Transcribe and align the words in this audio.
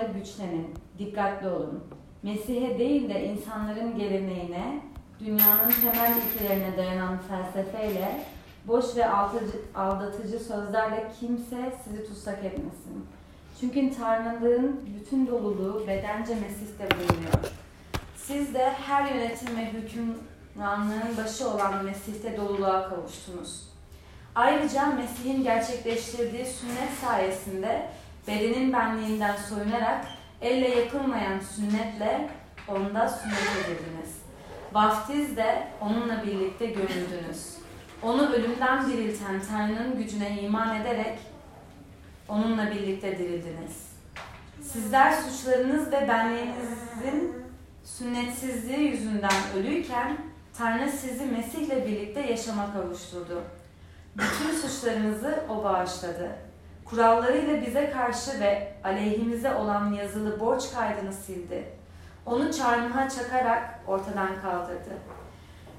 yolda 0.00 0.18
güçlenin, 0.18 0.74
dikkatli 0.98 1.48
olun. 1.48 1.84
Mesih'e 2.22 2.78
değil 2.78 3.08
de 3.08 3.24
insanların 3.24 3.98
geleneğine, 3.98 4.80
dünyanın 5.20 5.70
temel 5.82 6.14
ilkelerine 6.16 6.76
dayanan 6.76 7.18
felsefeyle, 7.18 8.24
boş 8.64 8.96
ve 8.96 9.08
aldatıcı 9.74 10.38
sözlerle 10.38 11.12
kimse 11.20 11.72
sizi 11.84 12.08
tutsak 12.08 12.44
etmesin. 12.44 13.06
Çünkü 13.60 13.94
Tanrılığın 13.96 14.80
bütün 14.98 15.26
doluluğu 15.26 15.86
bedence 15.86 16.34
Mesih'te 16.34 16.88
bulunuyor. 16.90 17.52
Siz 18.16 18.54
de 18.54 18.70
her 18.70 19.14
yönetim 19.14 19.56
ve 19.56 19.72
hükümranlığın 19.72 21.16
başı 21.16 21.50
olan 21.50 21.84
Mesih'te 21.84 22.36
doluluğa 22.36 22.88
kavuştunuz. 22.88 23.70
Ayrıca 24.34 24.86
Mesih'in 24.86 25.42
gerçekleştirdiği 25.42 26.46
sünnet 26.46 26.90
sayesinde 27.00 27.86
bedenin 28.30 28.72
benliğinden 28.72 29.36
soyunarak 29.36 30.04
elle 30.40 30.68
yapılmayan 30.68 31.40
sünnetle 31.40 32.28
onda 32.68 33.08
sünnet 33.08 33.66
edildiniz. 33.66 34.22
Vaftiz 34.72 35.36
de 35.36 35.68
onunla 35.80 36.22
birlikte 36.26 36.66
gömüldünüz. 36.66 37.56
Onu 38.02 38.32
ölümden 38.32 38.90
dirilten 38.90 39.42
Tanrı'nın 39.50 39.98
gücüne 39.98 40.42
iman 40.42 40.80
ederek 40.80 41.18
onunla 42.28 42.70
birlikte 42.70 43.18
dirildiniz. 43.18 43.90
Sizler 44.62 45.12
suçlarınız 45.12 45.92
ve 45.92 46.08
benliğinizin 46.08 47.34
sünnetsizliği 47.84 48.90
yüzünden 48.90 49.32
ölüyken 49.56 50.16
Tanrı 50.58 50.90
sizi 50.90 51.26
Mesih'le 51.26 51.86
birlikte 51.86 52.20
yaşama 52.20 52.72
kavuşturdu. 52.72 53.42
Bütün 54.16 54.54
suçlarınızı 54.54 55.44
o 55.48 55.64
bağışladı. 55.64 56.49
Kurallarıyla 56.90 57.66
bize 57.66 57.90
karşı 57.90 58.40
ve 58.40 58.72
aleyhimize 58.84 59.54
olan 59.54 59.92
yazılı 59.92 60.40
borç 60.40 60.62
kaydını 60.74 61.12
sildi. 61.12 61.64
Onu 62.26 62.52
çarmıha 62.52 63.08
çakarak 63.08 63.80
ortadan 63.86 64.40
kaldırdı. 64.42 64.90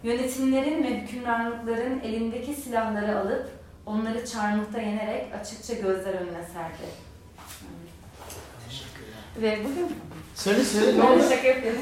Yönetimlerin 0.04 0.84
ve 0.84 0.90
hükümranlıkların 1.02 2.00
elindeki 2.00 2.54
silahları 2.54 3.20
alıp 3.20 3.50
onları 3.86 4.26
çarmıhta 4.26 4.82
yenerek 4.82 5.34
açıkça 5.42 5.74
gözler 5.74 6.14
önüne 6.14 6.44
serdi. 6.54 6.88
Ve 9.42 9.60
bugün 9.64 9.96
Söyle 10.36 10.64
söyle 10.64 10.98
ne 10.98 11.02
ben 11.04 11.08
oldu? 11.08 11.20
de 11.24 11.30
şaka 11.36 11.48
yapıyorum. 11.48 11.82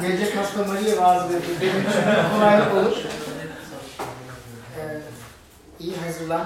Gelecek 0.00 0.36
hasta 0.36 0.64
Maria 0.64 1.02
vaaz 1.02 1.24
veriyor. 1.28 1.42
Benim 1.60 1.80
için 1.80 2.30
kolaylık 2.34 2.74
olur. 2.74 2.96
Hazırlan. 6.14 6.44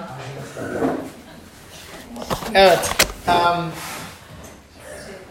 Evet. 2.55 2.91
em, 3.29 3.65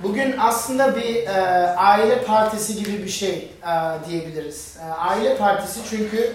bugün 0.03 0.35
aslında 0.39 0.95
bir 0.95 1.15
e, 1.15 1.31
aile 1.77 2.23
partisi 2.23 2.75
gibi 2.75 3.03
bir 3.03 3.09
şey 3.09 3.51
e, 3.63 4.09
diyebiliriz. 4.09 4.77
E, 4.81 4.93
aile 4.93 5.37
partisi 5.37 5.79
çünkü 5.89 6.33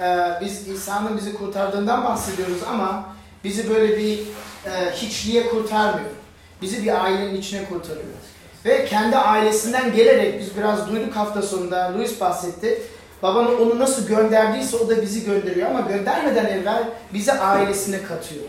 e, 0.00 0.28
biz 0.40 0.68
İsa'nın 0.68 1.16
bizi 1.16 1.34
kurtardığından 1.34 2.04
bahsediyoruz 2.04 2.62
ama 2.70 3.04
bizi 3.44 3.70
böyle 3.70 3.98
bir 3.98 4.18
e, 4.66 4.90
hiçliğe 4.92 5.46
kurtarmıyor. 5.46 6.10
Bizi 6.62 6.82
bir 6.82 7.04
ailenin 7.04 7.36
içine 7.36 7.64
kurtarıyor. 7.64 8.04
Ve 8.64 8.84
kendi 8.84 9.16
ailesinden 9.16 9.92
gelerek 9.92 10.40
biz 10.40 10.56
biraz 10.56 10.88
duyduk 10.88 11.16
hafta 11.16 11.42
sonunda 11.42 11.92
Louis 11.94 12.20
bahsetti. 12.20 12.82
Babanın 13.24 13.58
onu 13.60 13.78
nasıl 13.78 14.06
gönderdiyse 14.06 14.76
o 14.76 14.88
da 14.88 15.02
bizi 15.02 15.24
gönderiyor 15.24 15.70
ama 15.70 15.80
göndermeden 15.80 16.44
evvel 16.44 16.84
bizi 17.14 17.32
ailesine 17.32 18.02
katıyor. 18.02 18.44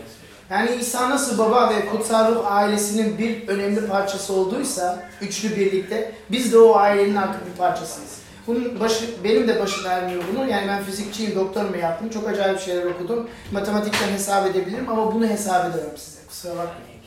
Yani 0.50 0.70
İsa 0.80 1.10
nasıl 1.10 1.38
baba 1.38 1.70
ve 1.70 1.86
kutsal 1.86 2.34
ruh 2.34 2.52
ailesinin 2.52 3.18
bir 3.18 3.48
önemli 3.48 3.86
parçası 3.86 4.32
olduysa 4.32 5.02
üçlü 5.20 5.56
birlikte 5.56 6.12
biz 6.30 6.52
de 6.52 6.58
o 6.58 6.76
ailenin 6.76 7.16
artık 7.16 7.46
bir 7.46 7.58
parçasıyız. 7.58 8.16
Bunun 8.46 8.80
başı, 8.80 9.04
benim 9.24 9.48
de 9.48 9.60
başım 9.60 9.86
ermiyor 9.86 10.22
bunu. 10.32 10.50
Yani 10.50 10.68
ben 10.68 10.82
fizikçiyim, 10.82 11.34
doktorumu 11.34 11.76
yaptım. 11.76 12.08
Çok 12.10 12.28
acayip 12.28 12.60
şeyler 12.60 12.84
okudum. 12.84 13.28
Matematikten 13.52 14.08
hesap 14.08 14.46
edebilirim 14.46 14.88
ama 14.88 15.14
bunu 15.14 15.26
hesap 15.26 15.74
edemem 15.74 15.96
size. 15.96 16.18
Kusura 16.28 16.52
bakmayın. 16.52 17.00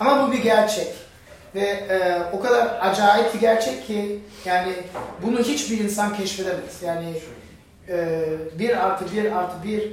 Ama 0.00 0.28
bu 0.28 0.32
bir 0.32 0.42
gerçek. 0.42 1.03
Ve 1.54 1.60
e, 1.60 2.22
o 2.32 2.40
kadar 2.40 2.78
acayip 2.80 3.34
bir 3.34 3.40
gerçek 3.40 3.86
ki 3.86 4.18
yani 4.44 4.72
bunu 5.22 5.38
hiçbir 5.38 5.78
insan 5.78 6.16
keşfedemez. 6.16 6.82
Yani 6.82 7.14
e, 7.88 8.18
bir 8.58 8.86
artı 8.86 9.04
bir 9.16 9.32
artı 9.32 9.68
bir 9.68 9.92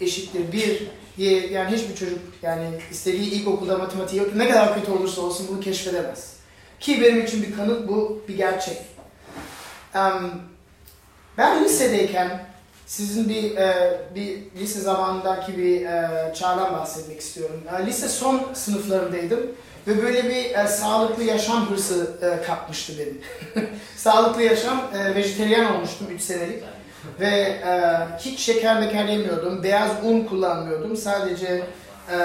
eşittir 0.00 0.52
bir 0.52 0.88
diye 1.16 1.46
yani 1.46 1.76
hiçbir 1.76 1.94
çocuk 1.94 2.18
yani 2.42 2.66
istediği 2.90 3.30
ilkokulda 3.30 3.78
matematiği 3.78 4.22
yok 4.22 4.34
ne 4.34 4.48
kadar 4.48 4.74
kötü 4.74 4.92
olursa 4.92 5.20
olsun 5.20 5.46
bunu 5.50 5.60
keşfedemez. 5.60 6.36
Ki 6.80 7.02
benim 7.02 7.24
için 7.24 7.42
bir 7.42 7.56
kanıt 7.56 7.88
bu 7.88 8.22
bir 8.28 8.36
gerçek. 8.36 8.78
Em, 9.94 10.30
ben 11.38 11.64
lisedeyken 11.64 12.44
sizin 12.86 13.28
bir 13.28 13.56
e, 13.56 14.00
bir 14.14 14.38
lise 14.60 14.80
zamanındaki 14.80 15.58
bir 15.58 15.86
e, 15.86 16.34
çağdan 16.34 16.72
bahsetmek 16.72 17.20
istiyorum. 17.20 17.62
E, 17.80 17.86
lise 17.86 18.08
son 18.08 18.42
sınıflarındaydım 18.54 19.40
ve 19.86 20.02
böyle 20.02 20.24
bir 20.24 20.54
e, 20.54 20.66
sağlıklı 20.68 21.22
yaşam 21.22 21.70
hırsı 21.70 22.10
e, 22.22 22.46
kapmıştı 22.46 22.92
benim. 22.98 23.20
sağlıklı 23.96 24.42
yaşam, 24.42 24.82
e, 24.94 25.14
vejeteryan 25.14 25.76
olmuştum 25.76 26.06
3 26.10 26.22
senelik 26.22 26.62
ve 27.20 27.28
e, 27.28 27.98
hiç 28.18 28.40
şeker 28.40 28.80
meker 28.80 29.04
yemiyordum, 29.04 29.62
beyaz 29.62 29.90
un 30.04 30.24
kullanmıyordum, 30.24 30.96
sadece 30.96 31.62
e, 32.10 32.16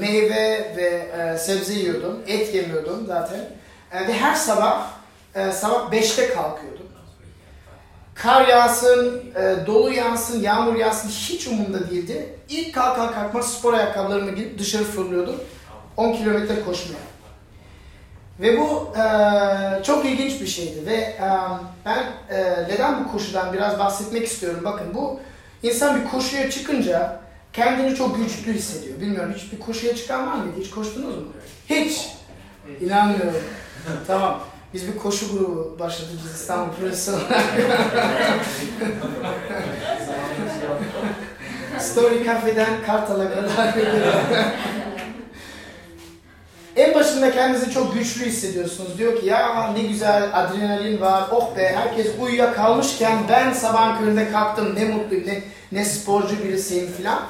meyve 0.00 0.74
ve 0.76 1.08
e, 1.18 1.38
sebze 1.38 1.72
yiyordum, 1.72 2.20
et 2.26 2.54
yemiyordum 2.54 3.06
zaten 3.06 3.40
E, 3.92 4.08
ve 4.08 4.12
her 4.12 4.34
sabah 4.34 4.86
e, 5.34 5.52
sabah 5.52 5.92
5'te 5.92 6.34
kalkıyordum. 6.34 6.86
Kar 8.14 8.48
yağsın, 8.48 9.24
e, 9.36 9.66
dolu 9.66 9.92
yağsın, 9.92 10.40
yağmur 10.40 10.74
yağsın 10.74 11.08
hiç 11.08 11.46
umurumda 11.46 11.90
değildi. 11.90 12.38
İlk 12.48 12.74
kalkar 12.74 13.14
kalkmaz 13.14 13.54
spor 13.54 13.74
ayakkabılarımı 13.74 14.34
giyip 14.34 14.58
dışarı 14.58 14.84
fırlıyordum. 14.84 15.36
10 15.96 16.12
kilometre 16.12 16.64
koşmaya. 16.64 17.12
Ve 18.40 18.58
bu 18.58 18.92
e, 18.98 19.02
çok 19.82 20.04
ilginç 20.04 20.40
bir 20.40 20.46
şeydi 20.46 20.86
ve 20.86 20.94
e, 20.94 21.30
ben 21.84 22.04
e, 22.30 22.44
neden 22.68 23.04
bu 23.04 23.12
koşudan 23.12 23.52
biraz 23.52 23.78
bahsetmek 23.78 24.26
istiyorum. 24.26 24.60
Bakın 24.64 24.94
bu 24.94 25.20
insan 25.62 26.00
bir 26.00 26.10
koşuya 26.10 26.50
çıkınca 26.50 27.20
kendini 27.52 27.94
çok 27.94 28.16
güçlü 28.16 28.52
hissediyor. 28.52 29.00
Bilmiyorum 29.00 29.34
hiç 29.36 29.52
bir 29.52 29.60
koşuya 29.60 29.96
çıkan 29.96 30.26
var 30.26 30.34
mıydı? 30.34 30.56
Hiç 30.60 30.70
koştunuz 30.70 31.16
mu? 31.16 31.24
Hiç. 31.70 32.08
İnanmıyorum. 32.80 33.42
tamam. 34.06 34.40
Biz 34.74 34.88
bir 34.88 34.98
koşu 34.98 35.32
grubu 35.32 35.76
başladık 35.78 36.14
biz 36.24 36.34
İstanbul 36.40 36.74
Projesi 36.74 37.10
olarak. 37.10 37.28
Story 41.78 42.24
Cafe'den 42.24 42.82
Kartal'a 42.86 43.30
kadar. 43.30 43.74
en 46.76 46.94
başında 46.94 47.32
kendinizi 47.32 47.70
çok 47.70 47.94
güçlü 47.94 48.24
hissediyorsunuz. 48.24 48.98
Diyor 48.98 49.20
ki 49.20 49.26
ya 49.26 49.72
ne 49.72 49.82
güzel 49.82 50.30
adrenalin 50.32 51.00
var. 51.00 51.24
Oh 51.30 51.56
be 51.56 51.72
herkes 51.76 52.06
uyuyakalmışken 52.20 53.18
ben 53.28 53.52
sabahın 53.52 53.98
köründe 53.98 54.32
kalktım. 54.32 54.74
Ne 54.74 54.84
mutluyum 54.84 55.26
ne, 55.26 55.42
ne 55.72 55.84
sporcu 55.84 56.44
birisiyim 56.44 56.92
filan. 56.92 57.20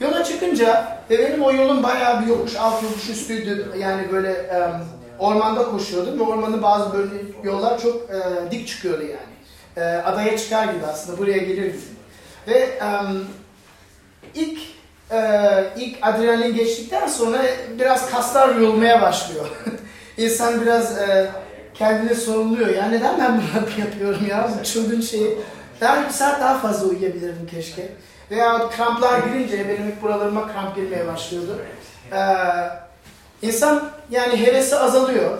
Yola 0.00 0.24
çıkınca 0.24 0.98
ve 1.10 1.18
benim 1.18 1.42
o 1.42 1.52
yolum 1.52 1.82
bayağı 1.82 2.22
bir 2.22 2.26
yokuş 2.26 2.56
alt 2.56 2.82
yokuş 2.82 3.08
üstüydü. 3.08 3.72
Yani 3.78 4.12
böyle 4.12 4.32
em, 4.32 4.84
ormanda 5.18 5.64
koşuyordum 5.64 6.18
ve 6.18 6.22
ormanın 6.22 6.62
bazı 6.62 6.92
böyle 6.92 7.10
yollar 7.44 7.80
çok 7.80 7.96
e, 7.96 8.50
dik 8.50 8.68
çıkıyordu 8.68 9.02
yani. 9.02 9.34
E, 9.76 9.80
adaya 9.80 10.38
çıkar 10.38 10.64
gibi 10.64 10.86
aslında 10.86 11.18
buraya 11.18 11.38
gelir 11.38 11.66
gibi. 11.66 11.78
Ve 12.48 12.58
em, 12.58 13.24
ilk 14.34 14.58
e, 15.10 15.18
ilk 15.76 15.96
adrenalin 16.02 16.54
geçtikten 16.54 17.06
sonra 17.06 17.38
biraz 17.78 18.10
kaslar 18.10 18.54
yorulmaya 18.54 19.02
başlıyor. 19.02 19.46
İnsan 20.16 20.60
biraz 20.60 20.98
e, 20.98 21.30
kendini 21.74 22.14
sorumluyor. 22.14 22.68
Ya 22.68 22.86
neden 22.86 23.18
ben 23.18 23.36
bunu 23.36 23.80
yapıyorum 23.84 24.26
ya 24.28 24.50
bu 24.60 24.64
çılgın 24.64 25.00
şeyi. 25.00 25.38
Daha 25.80 26.04
bir 26.04 26.10
saat 26.10 26.40
daha 26.40 26.58
fazla 26.58 26.86
uyuyabilirdim 26.86 27.46
keşke. 27.50 27.88
Veya 28.30 28.68
kramplar 28.68 29.18
girince 29.18 29.68
benim 29.68 29.88
ilk 29.88 30.02
buralarıma 30.02 30.52
kramp 30.52 30.76
girmeye 30.76 31.06
başlıyordu. 31.06 31.58
Ee, 32.12 32.16
insan 33.42 33.90
yani 34.10 34.46
hevesi 34.46 34.76
azalıyor. 34.76 35.38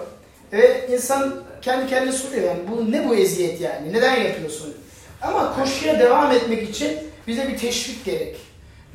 Ve 0.52 0.88
insan 0.88 1.34
kendi 1.62 1.86
kendine 1.86 2.12
soruyor 2.12 2.42
yani 2.42 2.60
bu 2.70 2.92
ne 2.92 3.08
bu 3.08 3.14
eziyet 3.14 3.60
yani? 3.60 3.92
Neden 3.92 4.14
yapıyorsun? 4.14 4.74
Ama 5.22 5.56
koşuya 5.56 5.98
devam 5.98 6.32
etmek 6.32 6.70
için 6.70 6.98
bize 7.26 7.48
bir 7.48 7.58
teşvik 7.58 8.04
gerek. 8.04 8.36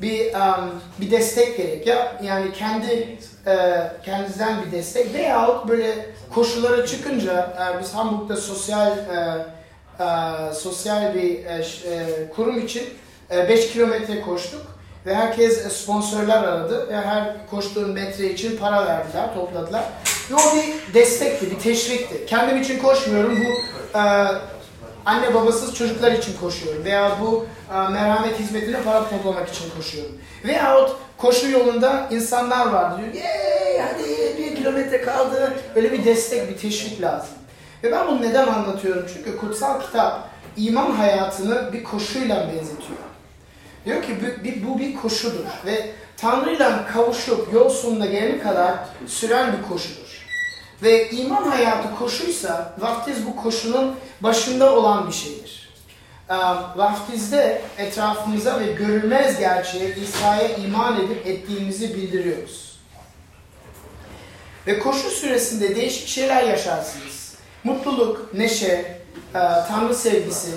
Bir 0.02 0.34
um, 0.34 0.80
bir 1.00 1.10
destek 1.10 1.56
gerek 1.56 1.86
ya 1.86 2.16
yani 2.22 2.52
kendi 2.52 3.18
e, 3.46 3.56
kendinizden 4.04 4.64
bir 4.66 4.72
destek 4.72 5.14
veyahut 5.14 5.68
böyle 5.68 6.06
koşulara 6.34 6.86
çıkınca 6.86 7.56
e, 7.76 7.80
biz 7.80 7.94
Hamburg'da 7.94 8.36
sosyal 8.36 8.90
e, 8.98 9.46
e, 10.00 10.54
sosyal 10.54 11.14
bir 11.14 11.44
e, 11.44 11.64
e, 11.90 12.28
kurum 12.36 12.58
için 12.58 12.84
5 13.30 13.72
kilometre 13.72 14.20
koştuk 14.20 14.62
ve 15.06 15.14
herkes 15.14 15.72
sponsorlar 15.72 16.44
aradı 16.44 16.88
ve 16.88 16.96
her 16.96 17.46
koştuğun 17.50 17.90
metre 17.90 18.30
için 18.30 18.56
para 18.56 18.86
verdiler, 18.86 19.34
topladılar. 19.34 19.84
Ve 20.30 20.34
o 20.34 20.56
bir 20.56 20.94
destekti, 20.94 21.50
bir 21.50 21.58
teşvikti. 21.58 22.26
Kendim 22.26 22.62
için 22.62 22.78
koşmuyorum. 22.78 23.38
Bu 23.40 23.98
e, 23.98 24.02
anne 25.06 25.34
babasız 25.34 25.74
çocuklar 25.74 26.12
için 26.12 26.36
koşuyorum. 26.40 26.84
Veya 26.84 27.16
bu 27.20 27.46
e, 27.74 27.88
merhamet 27.88 28.38
hizmetine 28.38 28.82
para 28.82 29.08
toplamak 29.08 29.48
için 29.48 29.64
koşuyorum. 29.76 30.12
Veyahut 30.44 30.96
koşu 31.16 31.50
yolunda 31.50 32.08
insanlar 32.10 32.66
var 32.66 32.98
diyor. 32.98 33.14
Yeee 33.14 33.82
hadi 33.82 34.38
bir 34.38 34.56
kilometre 34.56 35.02
kaldı. 35.02 35.52
Böyle 35.74 35.92
bir 35.92 36.04
destek, 36.04 36.48
bir 36.48 36.58
teşvik 36.58 37.02
lazım. 37.02 37.34
Ve 37.84 37.92
ben 37.92 38.08
bunu 38.08 38.22
neden 38.22 38.46
anlatıyorum? 38.46 39.06
Çünkü 39.14 39.36
kutsal 39.36 39.80
kitap 39.80 40.28
iman 40.56 40.90
hayatını 40.90 41.72
bir 41.72 41.84
koşuyla 41.84 42.36
benzetiyor. 42.36 42.98
Diyor 43.84 44.02
ki 44.02 44.08
bu, 44.20 44.68
bu 44.68 44.78
bir 44.78 44.94
koşudur 44.94 45.44
ve 45.66 45.90
Tanrı'yla 46.16 46.86
kavuşup 46.86 47.52
yol 47.52 47.68
sonuna 47.68 48.06
gelene 48.06 48.38
kadar 48.38 48.74
süren 49.06 49.52
bir 49.52 49.68
koşudur. 49.68 50.09
Ve 50.82 51.10
iman 51.10 51.42
hayatı 51.42 51.94
koşuysa 51.98 52.74
vaftiz 52.78 53.26
bu 53.26 53.36
koşunun 53.36 53.96
başında 54.20 54.76
olan 54.76 55.08
bir 55.08 55.12
şeydir. 55.12 55.70
Vaftizde 56.76 57.62
etrafımıza 57.78 58.60
ve 58.60 58.72
görülmez 58.72 59.38
gerçeğe 59.38 59.96
İsa'ya 59.96 60.48
iman 60.48 61.00
edip 61.04 61.26
ettiğimizi 61.26 61.94
bildiriyoruz. 61.94 62.78
Ve 64.66 64.78
koşu 64.78 65.10
süresinde 65.10 65.76
değişik 65.76 66.08
şeyler 66.08 66.42
yaşarsınız. 66.42 67.34
Mutluluk, 67.64 68.34
neşe, 68.34 69.00
Tanrı 69.68 69.94
sevgisi, 69.94 70.50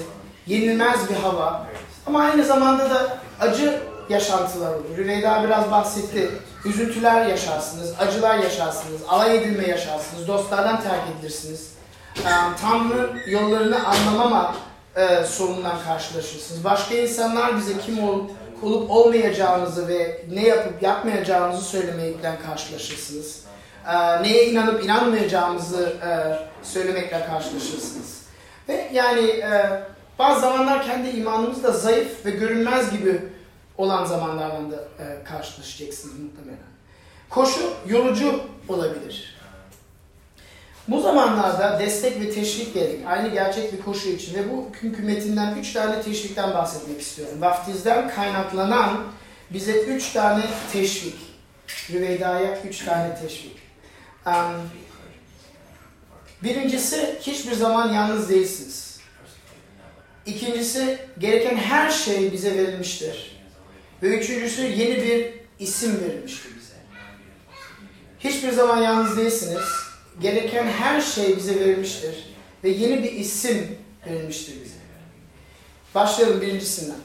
yenilmez 0.48 1.10
bir 1.10 1.16
hava 1.16 1.68
ama 2.06 2.22
aynı 2.22 2.46
zamanda 2.46 2.90
da 2.90 3.18
acı 3.40 3.81
yaşantılar 4.09 4.75
olur. 4.75 4.97
Rüveyda 4.97 5.44
biraz 5.44 5.71
bahsetti. 5.71 6.31
Üzüntüler 6.65 7.25
yaşarsınız, 7.25 7.94
acılar 8.00 8.38
yaşarsınız, 8.38 9.01
alay 9.09 9.38
edilme 9.38 9.67
yaşarsınız, 9.67 10.27
dostlardan 10.27 10.81
terk 10.81 11.01
edilirsiniz. 11.17 11.73
Tanrı 12.61 13.09
yollarını 13.27 13.88
anlamama 13.88 14.55
e, 14.95 15.23
sorunundan 15.25 15.83
karşılaşırsınız. 15.88 16.63
Başka 16.63 16.95
insanlar 16.95 17.57
bize 17.57 17.77
kim 17.85 18.03
olup, 18.03 18.31
olup 18.63 18.91
olmayacağınızı 18.91 19.88
ve 19.88 20.21
ne 20.33 20.47
yapıp 20.47 20.83
yapmayacağınızı 20.83 21.65
söylemekten 21.65 22.35
karşılaşırsınız. 22.47 23.39
E, 23.88 24.23
neye 24.23 24.45
inanıp 24.45 24.83
inanmayacağımızı 24.83 25.94
e, 26.07 26.09
söylemekle 26.65 27.25
karşılaşırsınız. 27.25 28.23
Ve 28.69 28.89
yani 28.94 29.27
e, 29.27 29.83
bazı 30.19 30.41
zamanlar 30.41 30.85
kendi 30.85 31.09
imanımız 31.09 31.63
da 31.63 31.71
zayıf 31.71 32.25
ve 32.25 32.31
görünmez 32.31 32.91
gibi 32.91 33.21
olan 33.78 34.06
zamanlarla 34.06 34.72
da 34.72 35.04
e, 35.04 35.24
karşılaşacaksınız 35.24 36.20
muhtemelen. 36.20 36.74
Koşu 37.30 37.74
yorucu 37.88 38.42
olabilir. 38.68 39.34
Bu 40.88 41.02
zamanlarda 41.02 41.80
destek 41.80 42.22
ve 42.22 42.31
teşvik 42.31 42.74
gerek. 42.74 43.00
Aynı 43.08 43.28
gerçek 43.28 43.74
bir 43.74 43.81
koşu 43.81 44.10
için 44.10 44.36
ve 44.36 44.52
bu 44.52 44.68
hükümetinden 44.81 45.56
üç 45.56 45.74
tane 45.74 46.02
teşvikten 46.02 46.54
bahsetmek 46.54 47.02
istiyorum. 47.02 47.42
Vaftizden 47.42 48.10
kaynaklanan 48.10 49.04
bize 49.50 49.72
üç 49.72 50.12
tane 50.12 50.44
teşvik. 50.74 51.16
Rüveyda'ya 51.92 52.62
üç 52.62 52.86
tane 52.86 53.16
teşvik. 53.16 53.58
Um, 54.25 54.70
birincisi 56.44 57.20
hiçbir 57.22 57.54
zaman 57.54 57.94
yalnız 57.94 58.30
değilsiniz. 58.30 59.00
İkincisi 60.25 61.00
gereken 61.20 61.56
her 61.56 61.90
şey 61.90 62.34
bize 62.34 62.58
verilmiştir. 62.58 63.32
Ve 64.03 64.07
üçüncüsü 64.07 64.61
yeni 64.61 65.03
bir 65.03 65.33
isim 65.59 66.00
verilmiştir 66.01 66.51
bize. 66.55 66.73
Hiçbir 68.19 68.51
zaman 68.51 68.77
yalnız 68.77 69.17
değilsiniz. 69.17 69.63
Gereken 70.21 70.67
her 70.67 71.01
şey 71.01 71.38
bize 71.38 71.59
verilmiştir. 71.59 72.35
Ve 72.63 72.69
yeni 72.69 73.03
bir 73.03 73.11
isim 73.11 73.77
verilmiştir 74.07 74.53
bize. 74.63 74.75
Başlayalım 75.95 76.41
birincisinden. 76.41 76.97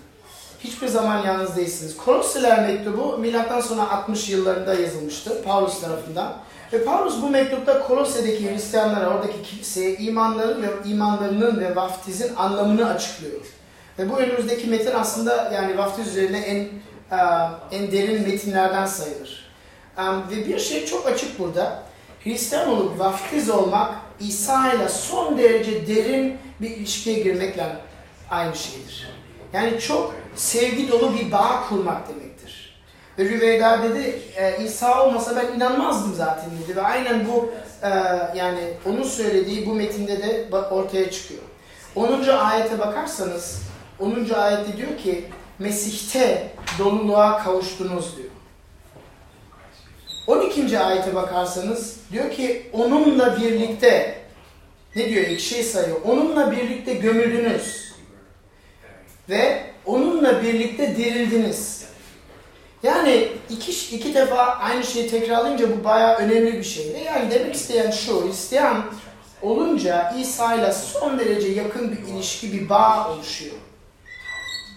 Hiçbir 0.61 0.87
zaman 0.87 1.27
yalnız 1.27 1.57
değilsiniz. 1.57 1.97
Kolosiler 1.97 2.63
mektubu 2.69 3.19
milattan 3.19 3.61
sonra 3.61 3.91
60 3.91 4.29
yıllarında 4.29 4.75
yazılmıştı 4.75 5.43
Paulus 5.43 5.81
tarafından. 5.81 6.37
Ve 6.73 6.85
Paulus 6.85 7.23
bu 7.23 7.31
mektupta 7.31 7.83
Kolose'deki 7.87 8.51
Hristiyanlara, 8.51 9.11
oradaki 9.11 9.43
kiliseye 9.43 9.97
imanların 9.97 10.63
ve 10.63 10.69
imanlarının 10.85 11.61
ve 11.61 11.77
vaftizin 11.77 12.37
anlamını 12.37 12.91
açıklıyor. 12.91 13.41
Ve 13.99 14.11
bu 14.11 14.19
önümüzdeki 14.19 14.67
metin 14.67 14.95
aslında 14.95 15.51
yani 15.55 15.79
vaftiz 15.79 16.09
üzerine 16.09 16.39
en 16.39 16.69
en 17.73 17.93
derin 17.93 18.23
metinlerden 18.23 18.87
sayılır. 18.87 19.51
Ve 20.31 20.49
bir 20.49 20.59
şey 20.59 20.87
çok 20.87 21.07
açık 21.07 21.39
burada. 21.39 21.83
Hristiyan 22.25 22.69
olup 22.69 22.99
vaftiz 22.99 23.51
olmak 23.51 23.95
İsa 24.21 24.73
ile 24.73 24.89
son 24.89 25.39
derece 25.39 25.87
derin 25.87 26.39
bir 26.61 26.71
ilişkiye 26.71 27.23
girmekle 27.23 27.77
aynı 28.31 28.57
şeydir. 28.57 29.09
Yani 29.53 29.81
çok 29.81 30.15
sevgi 30.37 30.93
dolu 30.93 31.15
bir 31.19 31.33
bağ 31.33 31.65
kurmak 31.69 32.09
demektir. 32.09 32.29
Ve 33.19 33.25
Rüveyda 33.25 33.83
dedi, 33.83 34.23
e, 34.37 34.65
İsa 34.65 35.07
olmasa 35.07 35.37
ben 35.37 35.57
inanmazdım 35.57 36.15
zaten 36.15 36.51
dedi. 36.65 36.77
Ve 36.77 36.83
aynen 36.83 37.29
bu 37.29 37.51
e, 37.83 37.89
yani 38.39 38.61
onun 38.87 39.03
söylediği 39.03 39.67
bu 39.67 39.75
metinde 39.75 40.23
de 40.23 40.47
ortaya 40.71 41.11
çıkıyor. 41.11 41.43
10. 41.97 42.29
ayete 42.29 42.79
bakarsanız 42.79 43.63
10. 44.01 44.29
ayette 44.35 44.77
diyor 44.77 44.99
ki 44.99 45.25
Mesih'te 45.59 46.51
doluluğa 46.79 47.45
kavuştunuz 47.45 48.17
diyor. 48.17 48.29
12. 50.27 50.79
ayete 50.79 51.15
bakarsanız 51.15 51.97
diyor 52.13 52.31
ki 52.31 52.71
onunla 52.73 53.41
birlikte 53.41 54.19
ne 54.97 55.09
diyor 55.09 55.25
iki 55.25 55.43
şey 55.43 55.63
sayıyor. 55.63 55.97
Onunla 56.05 56.53
birlikte 56.53 56.95
gömüldünüz 56.95 57.93
ve 59.29 59.63
onunla 59.87 60.43
birlikte 60.43 60.97
dirildiniz. 60.97 61.85
Yani 62.83 63.29
iki, 63.51 63.97
iki 63.97 64.15
defa 64.15 64.37
aynı 64.37 64.85
şeyi 64.85 65.11
tekrarlayınca 65.11 65.79
bu 65.79 65.85
bayağı 65.85 66.17
önemli 66.17 66.53
bir 66.53 66.65
şey. 66.65 66.95
Ve 66.95 66.99
yani 66.99 67.31
demek 67.31 67.55
isteyen 67.55 67.91
şu, 67.91 68.29
isteyen 68.31 68.83
olunca 69.43 70.15
İsa 70.21 70.55
ile 70.55 70.73
son 70.73 71.19
derece 71.19 71.49
yakın 71.49 71.93
bir 71.93 72.13
ilişki, 72.13 72.53
bir 72.53 72.69
bağ 72.69 73.11
oluşuyor. 73.11 73.55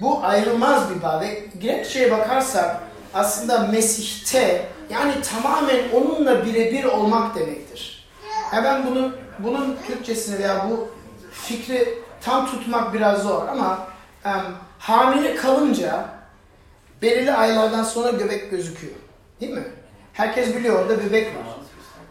Bu 0.01 0.23
ayrılmaz 0.23 0.89
bir 0.89 1.01
bağ 1.01 1.21
ve 1.21 1.43
gerekçeye 1.59 2.11
bakarsak 2.11 2.77
aslında 3.13 3.67
Mesih'te 3.67 4.67
yani 4.89 5.13
tamamen 5.21 5.79
onunla 5.93 6.45
birebir 6.45 6.83
olmak 6.83 7.35
demektir. 7.35 8.07
Yani 8.53 8.63
ben 8.63 8.85
bunu 8.87 9.11
bunun 9.39 9.77
Türkçesini 9.87 10.39
veya 10.39 10.69
bu 10.69 10.89
fikri 11.31 11.99
tam 12.21 12.45
tutmak 12.45 12.93
biraz 12.93 13.23
zor 13.23 13.47
ama 13.47 13.87
um, 14.25 14.31
hamile 14.79 15.35
kalınca 15.35 16.05
belirli 17.01 17.31
aylardan 17.33 17.83
sonra 17.83 18.11
göbek 18.11 18.51
gözüküyor. 18.51 18.93
Değil 19.41 19.53
mi? 19.53 19.63
Herkes 20.13 20.55
biliyor 20.55 20.79
orada 20.79 21.05
bebek 21.05 21.27
var. 21.27 21.60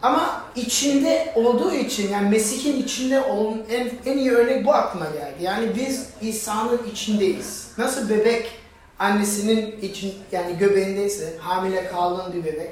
Ama 0.01 0.43
içinde 0.55 1.33
olduğu 1.35 1.73
için 1.73 2.11
yani 2.11 2.29
Mesih'in 2.29 2.83
içinde 2.83 3.21
olan 3.21 3.57
en, 3.69 3.91
en 4.05 4.17
iyi 4.17 4.31
örnek 4.31 4.65
bu 4.65 4.73
aklıma 4.73 5.05
geldi. 5.05 5.35
Yani 5.41 5.67
biz 5.75 6.09
İsa'nın 6.21 6.81
içindeyiz. 6.91 7.67
Nasıl 7.77 8.09
bebek 8.09 8.51
annesinin 8.99 9.81
için 9.81 10.13
yani 10.31 10.57
göbeğindeyse 10.57 11.33
hamile 11.39 11.87
kaldığın 11.87 12.33
bir 12.33 12.43
bebek 12.43 12.69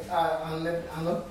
hanım 0.96 1.24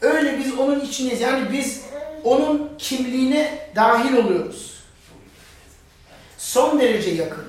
öyle 0.00 0.38
biz 0.38 0.58
onun 0.58 0.80
içindeyiz. 0.80 1.20
Yani 1.20 1.52
biz 1.52 1.80
onun 2.24 2.72
kimliğine 2.78 3.58
dahil 3.76 4.16
oluyoruz. 4.16 4.80
Son 6.38 6.80
derece 6.80 7.10
yakın. 7.10 7.44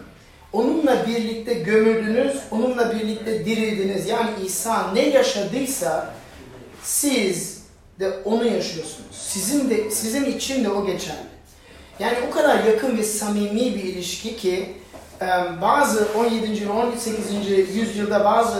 Onunla 0.54 1.08
birlikte 1.08 1.54
gömüldünüz, 1.54 2.38
onunla 2.52 2.96
birlikte 2.96 3.46
dirildiniz. 3.46 4.08
Yani 4.08 4.30
İsa 4.46 4.92
ne 4.94 5.10
yaşadıysa 5.10 6.14
siz 6.84 7.61
de 8.02 8.14
onu 8.26 8.46
yaşıyorsunuz. 8.46 9.12
Sizin 9.12 9.70
de 9.70 9.92
sizin 9.92 10.26
için 10.26 10.64
de 10.64 10.70
o 10.70 10.86
geçerli. 10.86 11.32
Yani 12.00 12.18
o 12.30 12.32
kadar 12.32 12.64
yakın 12.64 12.98
ve 12.98 13.04
samimi 13.04 13.76
bir 13.76 13.84
ilişki 13.84 14.38
ki 14.38 14.76
bazı 15.62 16.08
17. 16.18 16.68
ve 16.68 16.72
18. 16.72 17.50
yüzyılda 17.76 18.26
bazı 18.26 18.60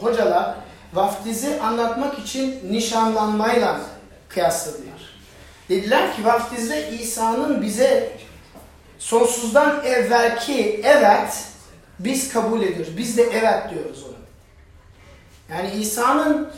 hocalar 0.00 0.54
vaftizi 0.92 1.60
anlatmak 1.60 2.18
için 2.18 2.72
nişanlanmayla 2.72 3.80
kıyasladılar. 4.28 5.12
Dediler 5.68 6.16
ki 6.16 6.24
vaftizde 6.24 6.90
İsa'nın 6.90 7.62
bize 7.62 8.12
sonsuzdan 8.98 9.84
evvelki 9.84 10.80
evet 10.84 11.44
biz 11.98 12.32
kabul 12.32 12.62
ediyoruz. 12.62 12.96
Biz 12.96 13.16
de 13.16 13.22
evet 13.22 13.70
diyoruz 13.70 14.04
ona. 14.04 14.22
Yani 15.56 15.70
İsa'nın 15.74 16.48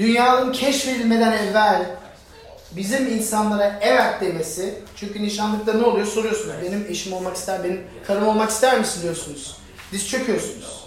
dünyanın 0.00 0.52
keşfedilmeden 0.52 1.32
evvel 1.32 1.86
bizim 2.72 3.06
insanlara 3.06 3.78
evet 3.80 4.20
demesi, 4.20 4.74
çünkü 4.96 5.22
nişanlıkta 5.22 5.72
ne 5.72 5.84
oluyor 5.84 6.06
soruyorsunuz. 6.06 6.54
Benim 6.62 6.86
eşim 6.88 7.12
olmak 7.12 7.36
ister, 7.36 7.64
benim 7.64 7.84
karım 8.06 8.28
olmak 8.28 8.50
ister 8.50 8.78
misin 8.78 9.02
diyorsunuz. 9.02 9.56
Diz 9.92 10.08
çöküyorsunuz. 10.08 10.84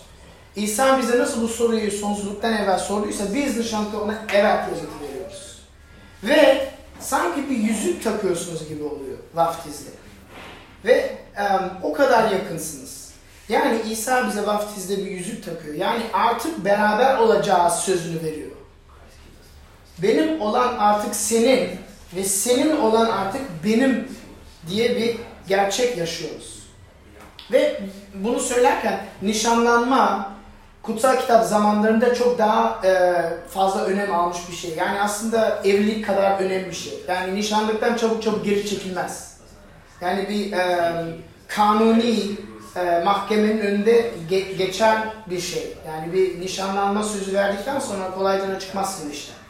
İsa 0.56 1.00
bize 1.00 1.20
nasıl 1.20 1.42
bu 1.42 1.48
soruyu 1.48 1.92
sonsuzluktan 1.92 2.54
evvel 2.54 2.80
sorduysa 2.80 3.24
biz 3.34 3.58
nişanlıkta 3.58 4.02
ona 4.02 4.16
evet 4.34 4.44
yanıtı 4.44 5.12
veriyoruz. 5.12 5.62
Ve 6.24 6.68
yüzük 7.54 8.04
takıyorsunuz 8.04 8.70
gibi 8.70 8.84
oluyor 8.84 9.18
vaftizde. 9.34 9.90
Ve 10.86 11.18
um, 11.40 11.70
o 11.84 11.94
kadar 11.94 12.32
yakınsınız. 12.32 13.14
Yani 13.50 13.82
İsa 13.90 14.28
bize 14.28 14.46
vaftizde 14.46 14.98
bir 14.98 15.12
yüzük 15.12 15.46
takıyor. 15.46 15.76
Yani 15.76 16.04
artık 16.14 16.66
beraber 16.66 17.18
olacağız 17.18 17.74
sözünü 17.74 18.24
veriyor. 18.24 18.53
Benim 19.98 20.42
olan 20.42 20.78
artık 20.78 21.16
senin 21.16 21.70
ve 22.16 22.24
senin 22.24 22.78
olan 22.78 23.06
artık 23.06 23.42
benim 23.64 24.08
diye 24.70 24.96
bir 24.96 25.18
gerçek 25.48 25.98
yaşıyoruz. 25.98 26.64
Ve 27.52 27.82
bunu 28.16 28.40
söylerken 28.40 29.00
nişanlanma 29.22 30.34
kutsal 30.82 31.20
kitap 31.20 31.46
zamanlarında 31.46 32.16
çok 32.16 32.38
daha 32.38 32.82
e, 32.84 33.14
fazla 33.50 33.84
önem 33.84 34.16
almış 34.16 34.38
bir 34.50 34.56
şey. 34.56 34.76
Yani 34.76 35.02
aslında 35.02 35.62
evlilik 35.64 36.06
kadar 36.06 36.40
önemli 36.40 36.68
bir 36.68 36.76
şey. 36.76 36.94
Yani 37.08 37.36
nişanlıktan 37.36 37.96
çabuk 37.96 38.24
çabuk 38.24 38.46
geri 38.46 38.70
çekilmez. 38.70 39.38
Yani 40.02 40.30
bir 40.30 40.52
e, 40.52 40.94
kanuni 41.48 42.20
e, 42.76 43.02
mahkemenin 43.06 43.60
önünde 43.60 44.12
ge 44.30 44.40
geçen 44.40 45.14
bir 45.30 45.42
şey. 45.42 45.78
Yani 45.88 46.14
bir 46.14 46.42
nişanlanma 46.42 47.04
sözü 47.04 47.34
verdikten 47.34 47.80
sonra 47.80 48.12
kolayca 48.12 48.60
çıkmazsın 48.60 49.10
işte. 49.10 49.43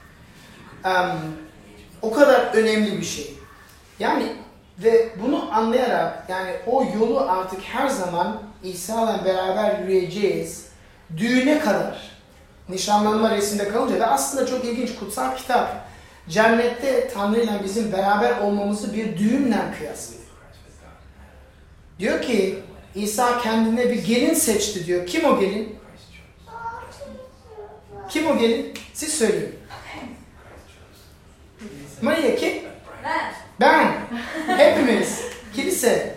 O 2.02 2.12
kadar 2.12 2.54
önemli 2.54 2.98
bir 2.98 3.06
şey. 3.06 3.34
Yani 4.00 4.36
ve 4.80 5.10
bunu 5.24 5.56
anlayarak 5.56 6.26
yani 6.30 6.52
o 6.68 6.84
yolu 7.00 7.20
artık 7.30 7.62
her 7.62 7.88
zaman 7.88 8.42
İsa'la 8.64 9.26
beraber 9.26 9.80
yürüyeceğiz. 9.80 10.66
Düğüne 11.18 11.60
kadar. 11.60 12.14
Nişanlanma 12.70 13.32
resimde 13.32 13.70
kalınca 13.70 14.00
ve 14.00 14.06
aslında 14.06 14.46
çok 14.46 14.66
ilginç 14.66 14.96
kutsal 14.96 15.36
kitap 15.36 15.88
cennette 16.30 17.08
Tanrı 17.14 17.40
ile 17.40 17.62
bizim 17.64 17.92
beraber 17.92 18.38
olmamızı 18.38 18.94
bir 18.94 19.18
düğünle 19.18 19.58
kıyaslıyor. 19.78 20.24
Diyor 22.00 22.22
ki 22.22 22.60
İsa 22.96 23.38
kendine 23.42 23.90
bir 23.90 24.06
gelin 24.06 24.34
seçti 24.34 24.86
diyor. 24.86 25.08
Kim 25.08 25.26
o 25.26 25.40
gelin? 25.40 25.76
Kim 28.10 28.28
o 28.28 28.38
gelin? 28.38 28.74
Siz 28.94 29.14
söyleyin. 29.14 29.53
Maria 32.04 32.36
kim? 32.36 32.54
Ben. 33.04 33.34
Ben. 33.60 33.92
Hepimiz. 34.58 35.22
Kilise. 35.56 36.16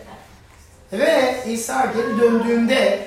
Ve 0.92 1.34
İsa 1.48 1.92
geri 1.96 2.20
döndüğünde 2.20 3.06